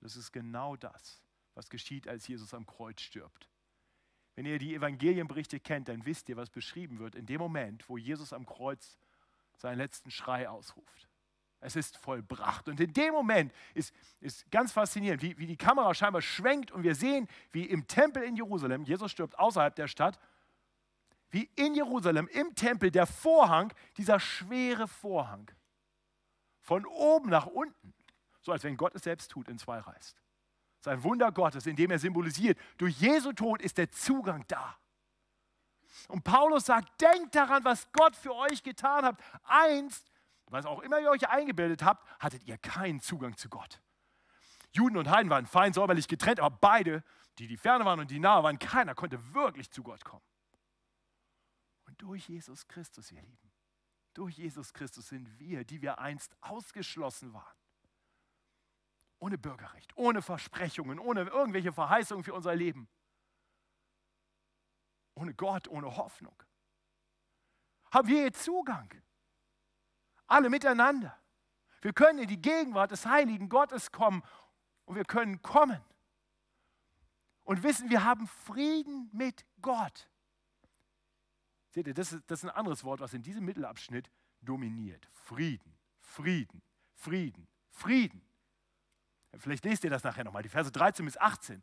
[0.00, 1.22] Das ist genau das,
[1.54, 3.48] was geschieht, als Jesus am Kreuz stirbt.
[4.38, 7.98] Wenn ihr die Evangelienberichte kennt, dann wisst ihr, was beschrieben wird in dem Moment, wo
[7.98, 8.96] Jesus am Kreuz
[9.56, 11.08] seinen letzten Schrei ausruft.
[11.58, 12.68] Es ist vollbracht.
[12.68, 16.84] Und in dem Moment ist, ist ganz faszinierend, wie, wie die Kamera scheinbar schwenkt und
[16.84, 20.20] wir sehen, wie im Tempel in Jerusalem, Jesus stirbt außerhalb der Stadt,
[21.30, 25.50] wie in Jerusalem im Tempel der Vorhang, dieser schwere Vorhang,
[26.60, 27.92] von oben nach unten,
[28.40, 30.16] so als wenn Gott es selbst tut, in zwei reißt.
[30.80, 34.78] Sein Wunder Gottes, indem er symbolisiert, durch Jesu Tod ist der Zugang da.
[36.08, 39.20] Und Paulus sagt, denkt daran, was Gott für euch getan hat.
[39.44, 40.10] Einst,
[40.46, 43.80] was auch immer ihr euch eingebildet habt, hattet ihr keinen Zugang zu Gott.
[44.72, 47.02] Juden und Heiden waren fein säuberlich getrennt, aber beide,
[47.38, 50.24] die die ferne waren und die nahe waren, keiner konnte wirklich zu Gott kommen.
[51.86, 53.50] Und durch Jesus Christus, ihr Lieben,
[54.14, 57.56] durch Jesus Christus sind wir, die wir einst ausgeschlossen waren,
[59.18, 62.88] ohne Bürgerrecht, ohne Versprechungen, ohne irgendwelche Verheißungen für unser Leben.
[65.14, 66.40] Ohne Gott, ohne Hoffnung.
[67.90, 68.92] Haben wir jetzt Zugang?
[70.26, 71.18] Alle miteinander.
[71.80, 74.22] Wir können in die Gegenwart des heiligen Gottes kommen
[74.84, 75.82] und wir können kommen
[77.44, 80.10] und wissen, wir haben Frieden mit Gott.
[81.70, 85.08] Seht ihr, das ist, das ist ein anderes Wort, was in diesem Mittelabschnitt dominiert.
[85.12, 86.62] Frieden, Frieden,
[86.94, 88.27] Frieden, Frieden.
[89.36, 91.62] Vielleicht lest ihr das nachher nochmal, die Verse 13 bis 18.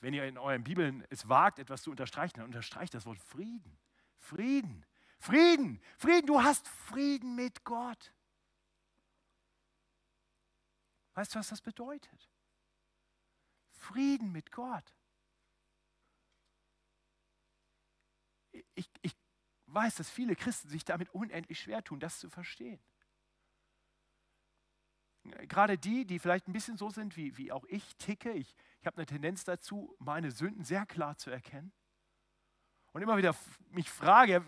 [0.00, 3.78] Wenn ihr in euren Bibeln es wagt, etwas zu unterstreichen, dann unterstreicht das Wort Frieden.
[4.18, 4.84] Frieden.
[5.18, 5.80] Frieden.
[5.96, 6.26] Frieden.
[6.26, 8.12] Du hast Frieden mit Gott.
[11.14, 12.28] Weißt du, was das bedeutet?
[13.72, 14.94] Frieden mit Gott.
[18.74, 19.16] Ich, ich
[19.66, 22.80] weiß, dass viele Christen sich damit unendlich schwer tun, das zu verstehen
[25.48, 28.86] gerade die, die vielleicht ein bisschen so sind, wie, wie auch ich ticke, ich, ich
[28.86, 31.72] habe eine Tendenz dazu, meine Sünden sehr klar zu erkennen.
[32.92, 33.34] Und immer wieder
[33.70, 34.44] mich frage,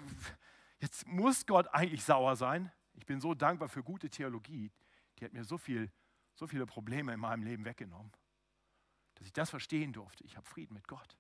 [0.79, 2.73] jetzt muss Gott eigentlich sauer sein.
[2.95, 4.73] Ich bin so dankbar für gute Theologie,
[5.19, 5.91] die hat mir so, viel,
[6.35, 8.13] so viele Probleme in meinem Leben weggenommen,
[9.15, 10.25] dass ich das verstehen durfte.
[10.25, 11.17] Ich habe Frieden mit Gott.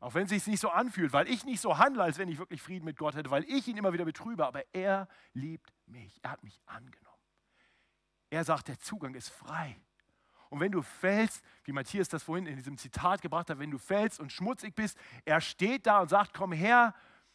[0.00, 2.38] Auch wenn es sich nicht so anfühlt, weil ich nicht so handle, als wenn ich
[2.38, 6.22] wirklich Frieden mit Gott hätte, weil ich ihn immer wieder betrübe, aber er liebt mich,
[6.22, 7.13] er hat mich angenommen.
[8.34, 9.76] Er sagt, der Zugang ist frei.
[10.50, 13.78] Und wenn du fällst, wie Matthias das vorhin in diesem Zitat gebracht hat, wenn du
[13.78, 16.94] fällst und schmutzig bist, er steht da und sagt, komm her,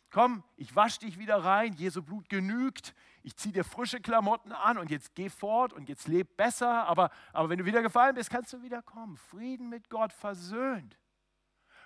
[0.09, 4.77] komm, ich wasche dich wieder rein, Jesu Blut genügt, ich ziehe dir frische Klamotten an
[4.77, 8.29] und jetzt geh fort und jetzt leb besser, aber, aber wenn du wieder gefallen bist,
[8.29, 9.15] kannst du wieder kommen.
[9.15, 10.99] Frieden mit Gott versöhnt.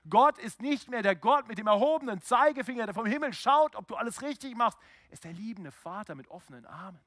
[0.09, 3.87] Gott ist nicht mehr der Gott mit dem erhobenen Zeigefinger, der vom Himmel schaut, ob
[3.87, 4.79] du alles richtig machst.
[5.09, 6.99] Er ist der liebende Vater mit offenen Armen.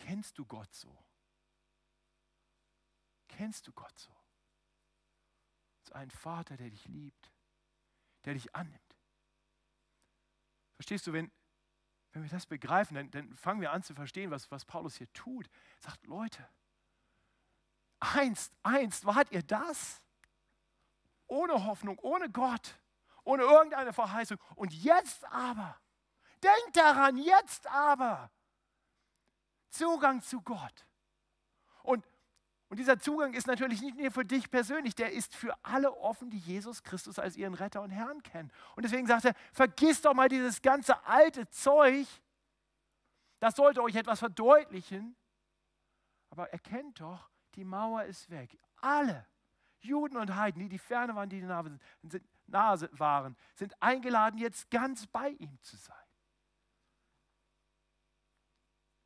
[0.00, 1.04] Kennst du Gott so?
[3.28, 4.10] Kennst du Gott so?
[5.78, 7.32] Es ist ein Vater, der dich liebt,
[8.24, 8.96] der dich annimmt.
[10.74, 11.30] Verstehst du, wenn,
[12.12, 15.12] wenn wir das begreifen, dann, dann fangen wir an zu verstehen, was, was Paulus hier
[15.12, 15.46] tut.
[15.76, 16.48] Er sagt, Leute,
[18.00, 20.02] einst, einst wart ihr das?
[21.26, 22.80] Ohne Hoffnung, ohne Gott,
[23.22, 24.38] ohne irgendeine Verheißung.
[24.56, 25.78] Und jetzt aber,
[26.42, 28.30] denkt daran, jetzt aber,
[29.70, 30.86] Zugang zu Gott.
[31.82, 32.04] Und,
[32.68, 36.30] und dieser Zugang ist natürlich nicht nur für dich persönlich, der ist für alle offen,
[36.30, 38.52] die Jesus Christus als ihren Retter und Herrn kennen.
[38.76, 42.06] Und deswegen sagt er, vergiss doch mal dieses ganze alte Zeug.
[43.38, 45.16] Das sollte euch etwas verdeutlichen.
[46.30, 48.58] Aber erkennt doch, die Mauer ist weg.
[48.80, 49.26] Alle,
[49.80, 55.06] Juden und Heiden, die die ferne waren, die die nahe waren, sind eingeladen, jetzt ganz
[55.06, 55.96] bei ihm zu sein.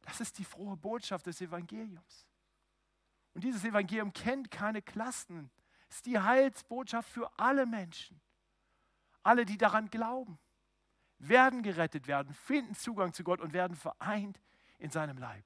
[0.05, 2.27] Das ist die frohe Botschaft des Evangeliums.
[3.35, 5.51] Und dieses Evangelium kennt keine Klassen.
[5.89, 8.21] Es ist die Heilsbotschaft für alle Menschen.
[9.23, 10.39] Alle, die daran glauben,
[11.19, 14.41] werden gerettet werden, finden Zugang zu Gott und werden vereint
[14.79, 15.45] in seinem Leib.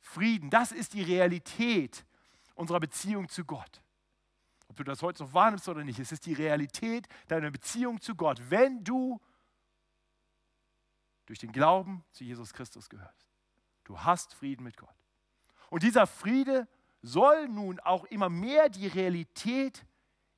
[0.00, 2.04] Frieden, das ist die Realität
[2.54, 3.82] unserer Beziehung zu Gott.
[4.68, 8.14] Ob du das heute noch wahrnimmst oder nicht, es ist die Realität deiner Beziehung zu
[8.14, 9.20] Gott, wenn du
[11.26, 13.26] durch den Glauben zu Jesus Christus gehörst.
[13.84, 14.94] Du hast Frieden mit Gott.
[15.70, 16.66] Und dieser Friede
[17.02, 19.84] soll nun auch immer mehr die Realität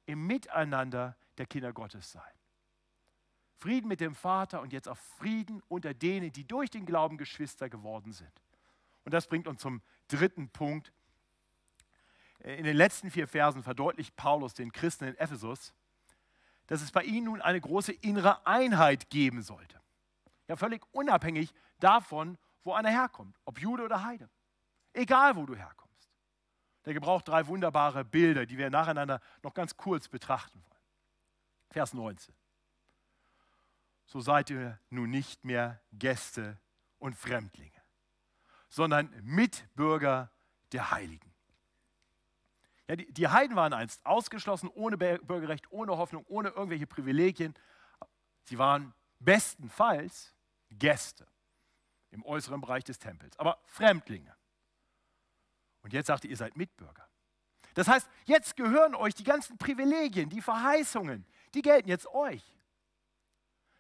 [0.07, 2.23] im Miteinander der Kinder Gottes sein.
[3.59, 7.69] Frieden mit dem Vater und jetzt auch Frieden unter denen, die durch den Glauben Geschwister
[7.69, 8.31] geworden sind.
[9.05, 10.93] Und das bringt uns zum dritten Punkt.
[12.41, 15.75] In den letzten vier Versen verdeutlicht Paulus den Christen in Ephesus,
[16.69, 19.81] dass es bei ihnen nun eine große innere Einheit geben sollte.
[20.49, 24.29] Ja, völlig unabhängig davon, wo einer herkommt, ob Jude oder Heide.
[24.93, 26.11] Egal, wo du herkommst.
[26.87, 30.83] Der gebraucht drei wunderbare Bilder, die wir nacheinander noch ganz kurz betrachten wollen.
[31.71, 32.35] Vers 19.
[34.07, 36.59] So seid ihr nun nicht mehr Gäste
[36.99, 37.83] und Fremdlinge,
[38.71, 40.33] sondern Mitbürger
[40.73, 41.35] der Heiligen.
[42.89, 47.53] Ja, die, die Heiden waren einst ausgeschlossen, ohne Bürgerrecht, ohne Hoffnung, ohne irgendwelche Privilegien.
[48.45, 50.35] Sie waren bestenfalls
[50.71, 51.27] Gäste
[52.11, 54.35] im äußeren Bereich des Tempels, aber Fremdlinge.
[55.83, 57.09] Und jetzt sagt ihr, ihr seid Mitbürger.
[57.75, 62.43] Das heißt, jetzt gehören euch die ganzen Privilegien, die Verheißungen, die gelten jetzt euch.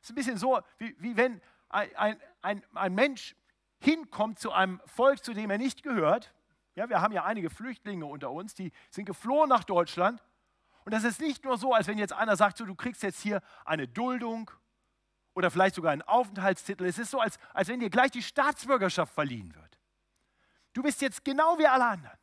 [0.01, 3.35] Es ist ein bisschen so, wie, wie wenn ein, ein, ein, ein Mensch
[3.81, 6.33] hinkommt zu einem Volk, zu dem er nicht gehört.
[6.74, 10.22] Ja, wir haben ja einige Flüchtlinge unter uns, die sind geflohen nach Deutschland.
[10.85, 13.20] Und das ist nicht nur so, als wenn jetzt einer sagt, so, du kriegst jetzt
[13.20, 14.51] hier eine Duldung
[15.38, 16.85] oder vielleicht sogar einen Aufenthaltstitel.
[16.85, 19.79] Es ist so, als, als wenn dir gleich die Staatsbürgerschaft verliehen wird.
[20.72, 22.18] Du bist jetzt genau wie alle anderen.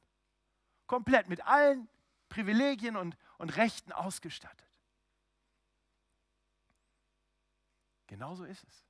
[0.85, 1.87] Komplett mit allen
[2.27, 4.67] Privilegien und, und Rechten ausgestattet.
[8.07, 8.83] Genauso ist es.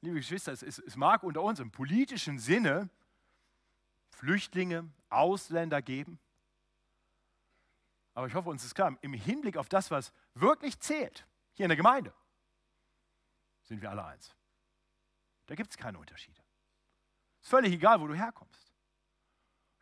[0.00, 2.90] Liebe Geschwister, es, es, es mag unter uns im politischen Sinne
[4.10, 6.20] Flüchtlinge, Ausländer geben.
[8.14, 11.70] Aber ich hoffe, uns ist klar, im Hinblick auf das, was wirklich zählt, hier in
[11.70, 12.12] der Gemeinde
[13.62, 14.34] sind wir alle eins.
[15.46, 16.40] Da gibt es keine Unterschiede.
[17.42, 18.72] Ist völlig egal, wo du herkommst.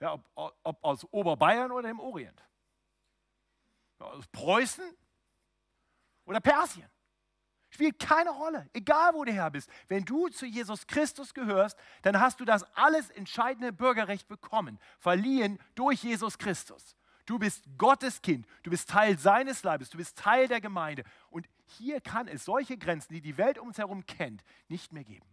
[0.00, 2.42] Ja, ob, ob aus Oberbayern oder im Orient.
[3.98, 4.96] Aus Preußen
[6.24, 6.90] oder Persien.
[7.70, 9.70] Spielt keine Rolle, egal wo du her bist.
[9.88, 15.58] Wenn du zu Jesus Christus gehörst, dann hast du das alles entscheidende Bürgerrecht bekommen, verliehen
[15.74, 16.96] durch Jesus Christus.
[17.24, 21.04] Du bist Gottes Kind, du bist Teil seines Leibes, du bist Teil der Gemeinde.
[21.30, 25.04] Und hier kann es solche Grenzen, die die Welt um uns herum kennt, nicht mehr
[25.04, 25.28] geben.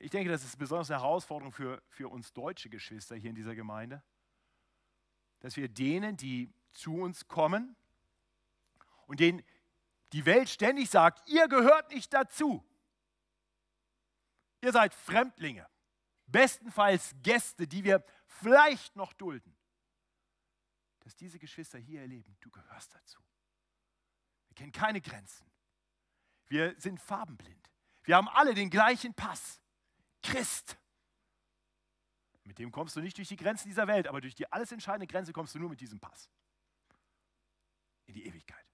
[0.00, 3.54] Ich denke, das ist besonders eine Herausforderung für, für uns deutsche Geschwister hier in dieser
[3.54, 4.02] Gemeinde,
[5.40, 7.76] dass wir denen, die zu uns kommen
[9.06, 9.42] und denen
[10.12, 12.64] die Welt ständig sagt, ihr gehört nicht dazu.
[14.60, 15.66] Ihr seid Fremdlinge,
[16.26, 19.56] bestenfalls Gäste, die wir vielleicht noch dulden,
[21.00, 23.25] dass diese Geschwister hier erleben, du gehörst dazu.
[24.56, 25.46] Kennen keine Grenzen.
[26.48, 27.70] Wir sind farbenblind.
[28.02, 29.60] Wir haben alle den gleichen Pass.
[30.22, 30.76] Christ.
[32.44, 35.06] Mit dem kommst du nicht durch die Grenzen dieser Welt, aber durch die alles entscheidende
[35.06, 36.30] Grenze kommst du nur mit diesem Pass.
[38.06, 38.64] In die Ewigkeit.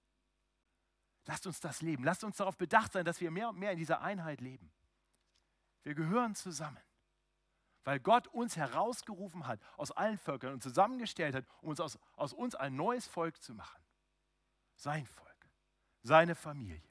[1.25, 2.03] Lasst uns das leben.
[2.03, 4.71] Lasst uns darauf bedacht sein, dass wir mehr und mehr in dieser Einheit leben.
[5.83, 6.81] Wir gehören zusammen,
[7.83, 12.33] weil Gott uns herausgerufen hat aus allen Völkern und zusammengestellt hat, um uns aus, aus
[12.33, 13.81] uns ein neues Volk zu machen.
[14.75, 15.32] Sein Volk,
[16.03, 16.81] seine Familie.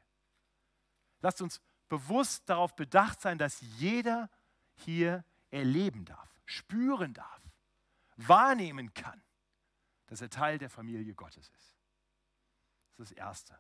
[1.21, 4.31] Lasst uns bewusst darauf bedacht sein, dass jeder
[4.75, 7.43] hier erleben darf, spüren darf,
[8.17, 9.23] wahrnehmen kann,
[10.07, 11.77] dass er Teil der Familie Gottes ist.
[12.97, 13.59] Das ist das Erste.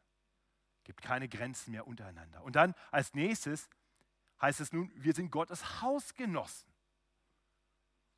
[0.79, 2.43] Es gibt keine Grenzen mehr untereinander.
[2.43, 3.69] Und dann als nächstes
[4.41, 6.73] heißt es nun, wir sind Gottes Hausgenossen.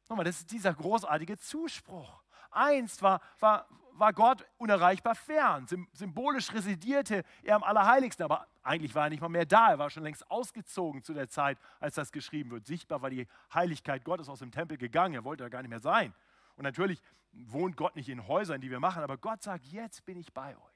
[0.08, 2.22] Nochmal, das ist dieser großartige Zuspruch.
[2.50, 5.66] Einst war, war, war Gott unerreichbar fern.
[5.92, 9.70] Symbolisch residierte er am Allerheiligsten, aber eigentlich war er nicht mal mehr da.
[9.70, 12.66] Er war schon längst ausgezogen zu der Zeit, als das geschrieben wird.
[12.66, 15.14] Sichtbar war die Heiligkeit Gottes aus dem Tempel gegangen.
[15.14, 16.14] Er wollte da gar nicht mehr sein.
[16.56, 17.00] Und natürlich
[17.32, 20.56] wohnt Gott nicht in Häusern, die wir machen, aber Gott sagt, jetzt bin ich bei
[20.56, 20.74] euch.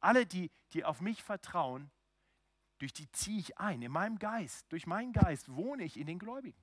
[0.00, 1.90] Alle, die, die auf mich vertrauen,
[2.78, 3.82] durch die ziehe ich ein.
[3.82, 6.62] In meinem Geist, durch meinen Geist wohne ich in den Gläubigen.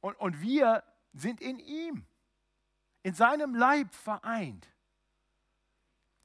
[0.00, 0.82] Und, und wir
[1.12, 2.06] sind in ihm,
[3.02, 4.68] in seinem Leib vereint.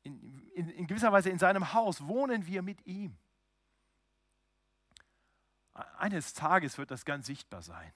[0.04, 3.18] In, in, in gewisser Weise in seinem Haus wohnen wir mit ihm.
[5.98, 7.94] Eines Tages wird das ganz sichtbar sein.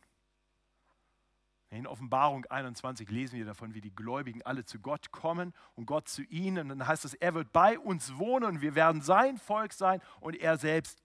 [1.69, 6.07] In Offenbarung 21 lesen wir davon, wie die Gläubigen alle zu Gott kommen und Gott
[6.07, 6.71] zu ihnen.
[6.71, 10.01] Und dann heißt es, er wird bei uns wohnen und wir werden sein Volk sein
[10.21, 11.03] und er selbst,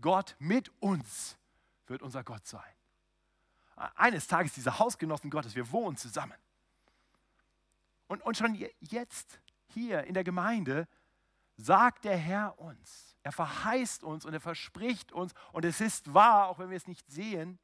[0.00, 1.36] Gott mit uns,
[1.86, 2.72] wird unser Gott sein.
[3.96, 6.36] Eines Tages diese Hausgenossen Gottes, wir wohnen zusammen.
[8.10, 10.88] Und, und schon jetzt hier in der Gemeinde
[11.56, 16.48] sagt der Herr uns, er verheißt uns und er verspricht uns, und es ist wahr,
[16.48, 17.60] auch wenn wir es nicht sehen,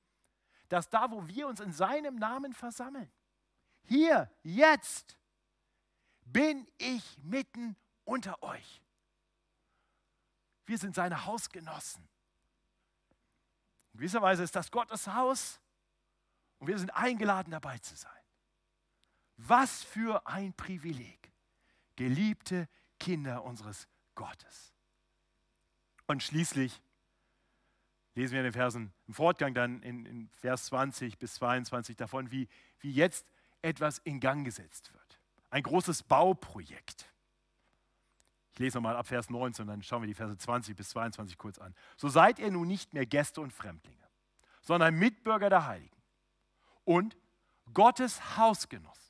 [0.68, 3.10] dass da, wo wir uns in seinem Namen versammeln,
[3.82, 5.18] hier, jetzt,
[6.20, 8.80] bin ich mitten unter euch.
[10.64, 12.08] Wir sind seine Hausgenossen.
[13.94, 15.60] In gewisser Weise ist das Gottes Haus
[16.60, 18.15] und wir sind eingeladen dabei zu sein.
[19.36, 21.32] Was für ein Privileg,
[21.96, 22.68] geliebte
[22.98, 24.72] Kinder unseres Gottes.
[26.06, 26.80] Und schließlich
[28.14, 32.30] lesen wir in den Versen im Fortgang dann in, in Vers 20 bis 22 davon,
[32.30, 32.48] wie,
[32.80, 33.26] wie jetzt
[33.62, 35.20] etwas in Gang gesetzt wird.
[35.50, 37.12] Ein großes Bauprojekt.
[38.52, 41.58] Ich lese nochmal ab Vers 19, dann schauen wir die Verse 20 bis 22 kurz
[41.58, 41.74] an.
[41.98, 44.08] So seid ihr nun nicht mehr Gäste und Fremdlinge,
[44.62, 46.02] sondern Mitbürger der Heiligen
[46.84, 47.18] und
[47.74, 49.05] Gottes Hausgenossen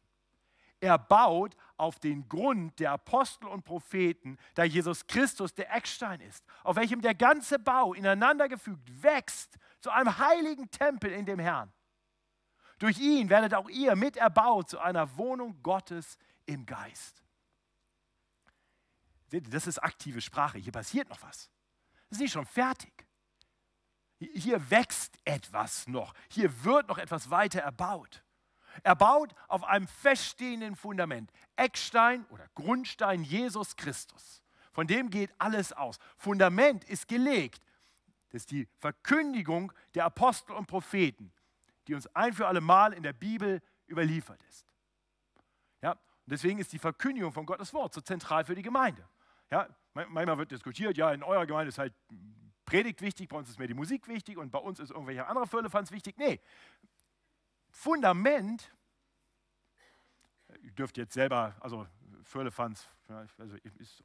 [0.80, 6.44] er baut auf den Grund der Apostel und Propheten, da Jesus Christus der Eckstein ist,
[6.64, 11.72] auf welchem der ganze Bau ineinandergefügt wächst zu einem heiligen Tempel in dem Herrn.
[12.78, 17.22] Durch ihn werdet auch ihr mit erbaut zu einer Wohnung Gottes im Geist.
[19.28, 20.58] Seht ihr, das ist aktive Sprache.
[20.58, 21.50] Hier passiert noch was.
[22.08, 23.06] Das ist nicht schon fertig.
[24.18, 26.14] Hier wächst etwas noch.
[26.30, 28.22] Hier wird noch etwas weiter erbaut.
[28.82, 31.30] Er baut auf einem feststehenden Fundament.
[31.56, 34.42] Eckstein oder Grundstein Jesus Christus.
[34.72, 35.98] Von dem geht alles aus.
[36.16, 37.62] Fundament ist gelegt.
[38.30, 41.32] Das ist die Verkündigung der Apostel und Propheten,
[41.86, 44.66] die uns ein für alle Mal in der Bibel überliefert ist.
[45.80, 49.08] Ja, und deswegen ist die Verkündigung von Gottes Wort so zentral für die Gemeinde.
[49.50, 51.94] Ja, manchmal wird diskutiert, ja, in eurer Gemeinde ist halt
[52.66, 55.46] Predigt wichtig, bei uns ist mehr die Musik wichtig und bei uns ist irgendwelche andere
[55.46, 56.18] Firlefanz wichtig.
[56.18, 56.40] Nee,
[57.76, 58.72] Fundament,
[60.62, 61.86] ihr dürft jetzt selber, also
[62.24, 62.88] Firlefanz,
[63.36, 64.02] also ist,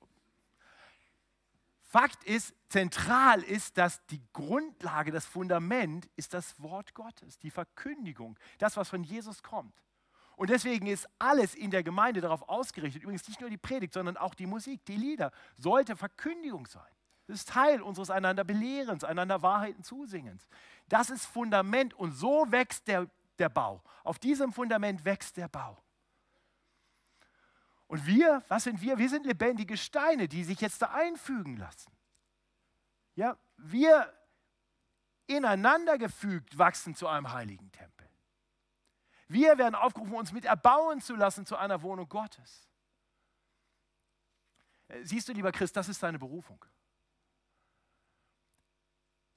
[1.79, 8.37] Fakt ist, zentral ist, dass die Grundlage, das Fundament ist das Wort Gottes, die Verkündigung,
[8.59, 9.73] das, was von Jesus kommt.
[10.35, 14.17] Und deswegen ist alles in der Gemeinde darauf ausgerichtet, übrigens nicht nur die Predigt, sondern
[14.17, 16.91] auch die Musik, die Lieder, sollte Verkündigung sein.
[17.27, 20.45] Das ist Teil unseres einander Belehrens, einander Wahrheiten zusingens.
[20.89, 23.09] Das ist Fundament und so wächst der
[23.41, 23.83] der Bau.
[24.03, 25.83] Auf diesem Fundament wächst der Bau.
[27.87, 28.97] Und wir, was sind wir?
[28.97, 31.91] Wir sind lebendige Steine, die sich jetzt da einfügen lassen.
[33.15, 34.13] Ja, wir
[35.27, 38.07] ineinander gefügt wachsen zu einem heiligen Tempel.
[39.27, 42.69] Wir werden aufgerufen, uns mit erbauen zu lassen zu einer Wohnung Gottes.
[44.87, 46.63] Äh, siehst du, lieber Christ, das ist deine Berufung.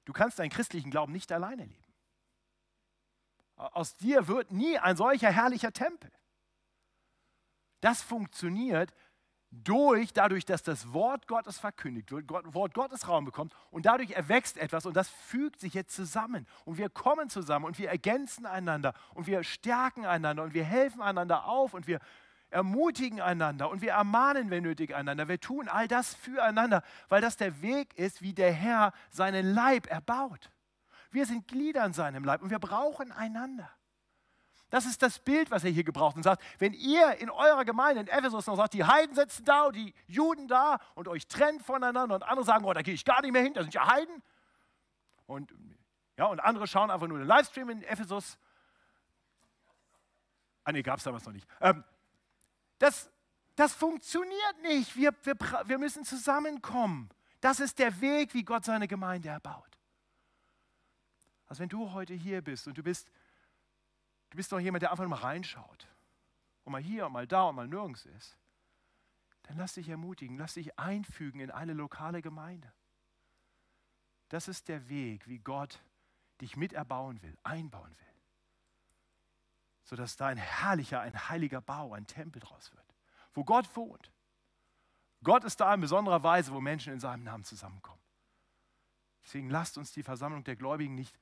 [0.05, 1.84] Du kannst deinen christlichen Glauben nicht alleine leben.
[3.55, 6.11] Aus dir wird nie ein solcher herrlicher Tempel.
[7.81, 8.93] Das funktioniert,
[9.63, 14.11] durch, dadurch, dass das Wort Gottes verkündigt wird, Gott, Wort Gottes Raum bekommt und dadurch
[14.11, 18.45] erwächst etwas und das fügt sich jetzt zusammen und wir kommen zusammen und wir ergänzen
[18.45, 21.99] einander und wir stärken einander und wir helfen einander auf und wir
[22.49, 25.27] ermutigen einander und wir ermahnen, wenn nötig, einander.
[25.27, 29.87] Wir tun all das füreinander, weil das der Weg ist, wie der Herr seinen Leib
[29.87, 30.51] erbaut.
[31.11, 33.69] Wir sind Glieder in seinem Leib und wir brauchen einander.
[34.69, 38.01] Das ist das Bild, was er hier gebraucht und sagt, wenn ihr in eurer Gemeinde
[38.01, 41.61] in Ephesus noch sagt, die Heiden sitzen da und die Juden da und euch trennt
[41.63, 43.87] voneinander und andere sagen, oh, da gehe ich gar nicht mehr hin, da sind ja
[43.87, 44.23] Heiden.
[45.27, 45.53] Und,
[46.17, 48.37] ja, und andere schauen einfach nur den Livestream in Ephesus.
[50.63, 51.47] Ah, nee, gab es damals noch nicht.
[51.61, 51.83] Ähm,
[52.79, 53.09] das,
[53.55, 54.95] das funktioniert nicht.
[54.95, 55.35] Wir, wir,
[55.65, 57.09] wir müssen zusammenkommen.
[57.39, 59.74] Das ist der Weg, wie Gott seine Gemeinde erbaut.
[61.47, 63.09] Also wenn du heute hier bist und du bist
[64.35, 65.87] Du bist doch jemand, der einfach mal reinschaut
[66.65, 68.37] und mal hier und mal da und mal nirgends ist.
[69.43, 72.69] Dann lass dich ermutigen, lass dich einfügen in eine lokale Gemeinde.
[74.27, 75.81] Das ist der Weg, wie Gott
[76.41, 78.13] dich miterbauen will, einbauen will.
[79.83, 82.95] Sodass da ein herrlicher, ein heiliger Bau, ein Tempel draus wird,
[83.33, 84.11] wo Gott wohnt.
[85.23, 88.01] Gott ist da in besonderer Weise, wo Menschen in seinem Namen zusammenkommen.
[89.23, 91.17] Deswegen lasst uns die Versammlung der Gläubigen nicht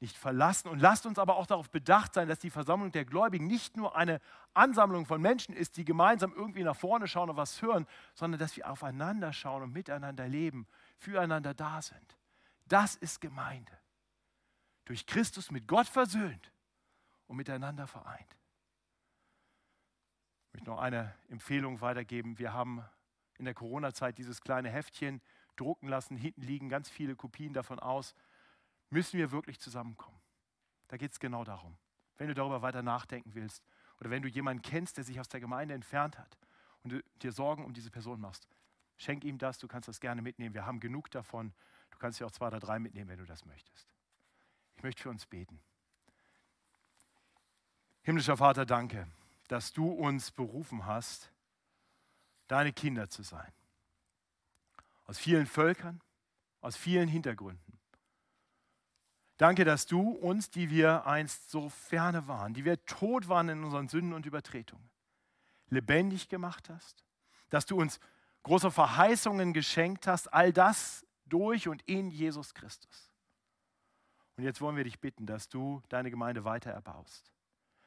[0.00, 0.68] nicht verlassen.
[0.68, 3.96] Und lasst uns aber auch darauf bedacht sein, dass die Versammlung der Gläubigen nicht nur
[3.96, 4.20] eine
[4.52, 8.56] Ansammlung von Menschen ist, die gemeinsam irgendwie nach vorne schauen und was hören, sondern dass
[8.56, 10.66] wir aufeinander schauen und miteinander leben,
[10.98, 12.16] füreinander da sind.
[12.66, 13.72] Das ist Gemeinde.
[14.84, 16.52] Durch Christus mit Gott versöhnt
[17.26, 18.36] und miteinander vereint.
[20.48, 22.38] Ich möchte noch eine Empfehlung weitergeben.
[22.38, 22.84] Wir haben
[23.38, 25.20] in der Corona-Zeit dieses kleine Heftchen
[25.56, 26.16] drucken lassen.
[26.16, 28.14] Hinten liegen ganz viele Kopien davon aus
[28.90, 30.20] müssen wir wirklich zusammenkommen.
[30.88, 31.76] Da geht es genau darum.
[32.16, 33.64] Wenn du darüber weiter nachdenken willst
[34.00, 36.38] oder wenn du jemanden kennst, der sich aus der Gemeinde entfernt hat
[36.82, 38.48] und du dir Sorgen um diese Person machst,
[38.96, 40.54] schenk ihm das, du kannst das gerne mitnehmen.
[40.54, 41.52] Wir haben genug davon.
[41.90, 43.88] Du kannst dir auch zwei oder drei mitnehmen, wenn du das möchtest.
[44.76, 45.60] Ich möchte für uns beten.
[48.02, 49.06] Himmlischer Vater, danke,
[49.48, 51.32] dass du uns berufen hast,
[52.48, 53.50] deine Kinder zu sein.
[55.06, 56.02] Aus vielen Völkern,
[56.60, 57.63] aus vielen Hintergründen.
[59.36, 63.64] Danke, dass du uns, die wir einst so ferne waren, die wir tot waren in
[63.64, 64.88] unseren Sünden und Übertretungen,
[65.70, 67.04] lebendig gemacht hast,
[67.50, 67.98] dass du uns
[68.44, 73.10] große Verheißungen geschenkt hast, all das durch und in Jesus Christus.
[74.36, 77.32] Und jetzt wollen wir dich bitten, dass du deine Gemeinde weiter erbaust,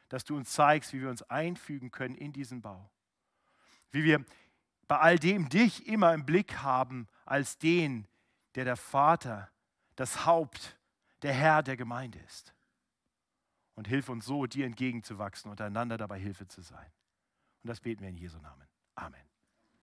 [0.10, 2.90] dass du uns zeigst, wie wir uns einfügen können in diesen Bau,
[3.92, 4.26] wie wir
[4.88, 8.08] bei all dem dich immer im Blick haben als den,
[8.56, 9.50] der der Vater,
[9.96, 10.77] das Haupt,
[11.22, 12.54] der Herr der Gemeinde ist.
[13.76, 16.92] Und hilf uns so, dir entgegenzuwachsen und einander dabei Hilfe zu sein.
[17.64, 18.68] Und das beten wir in Jesu Namen.
[18.96, 19.27] Amen.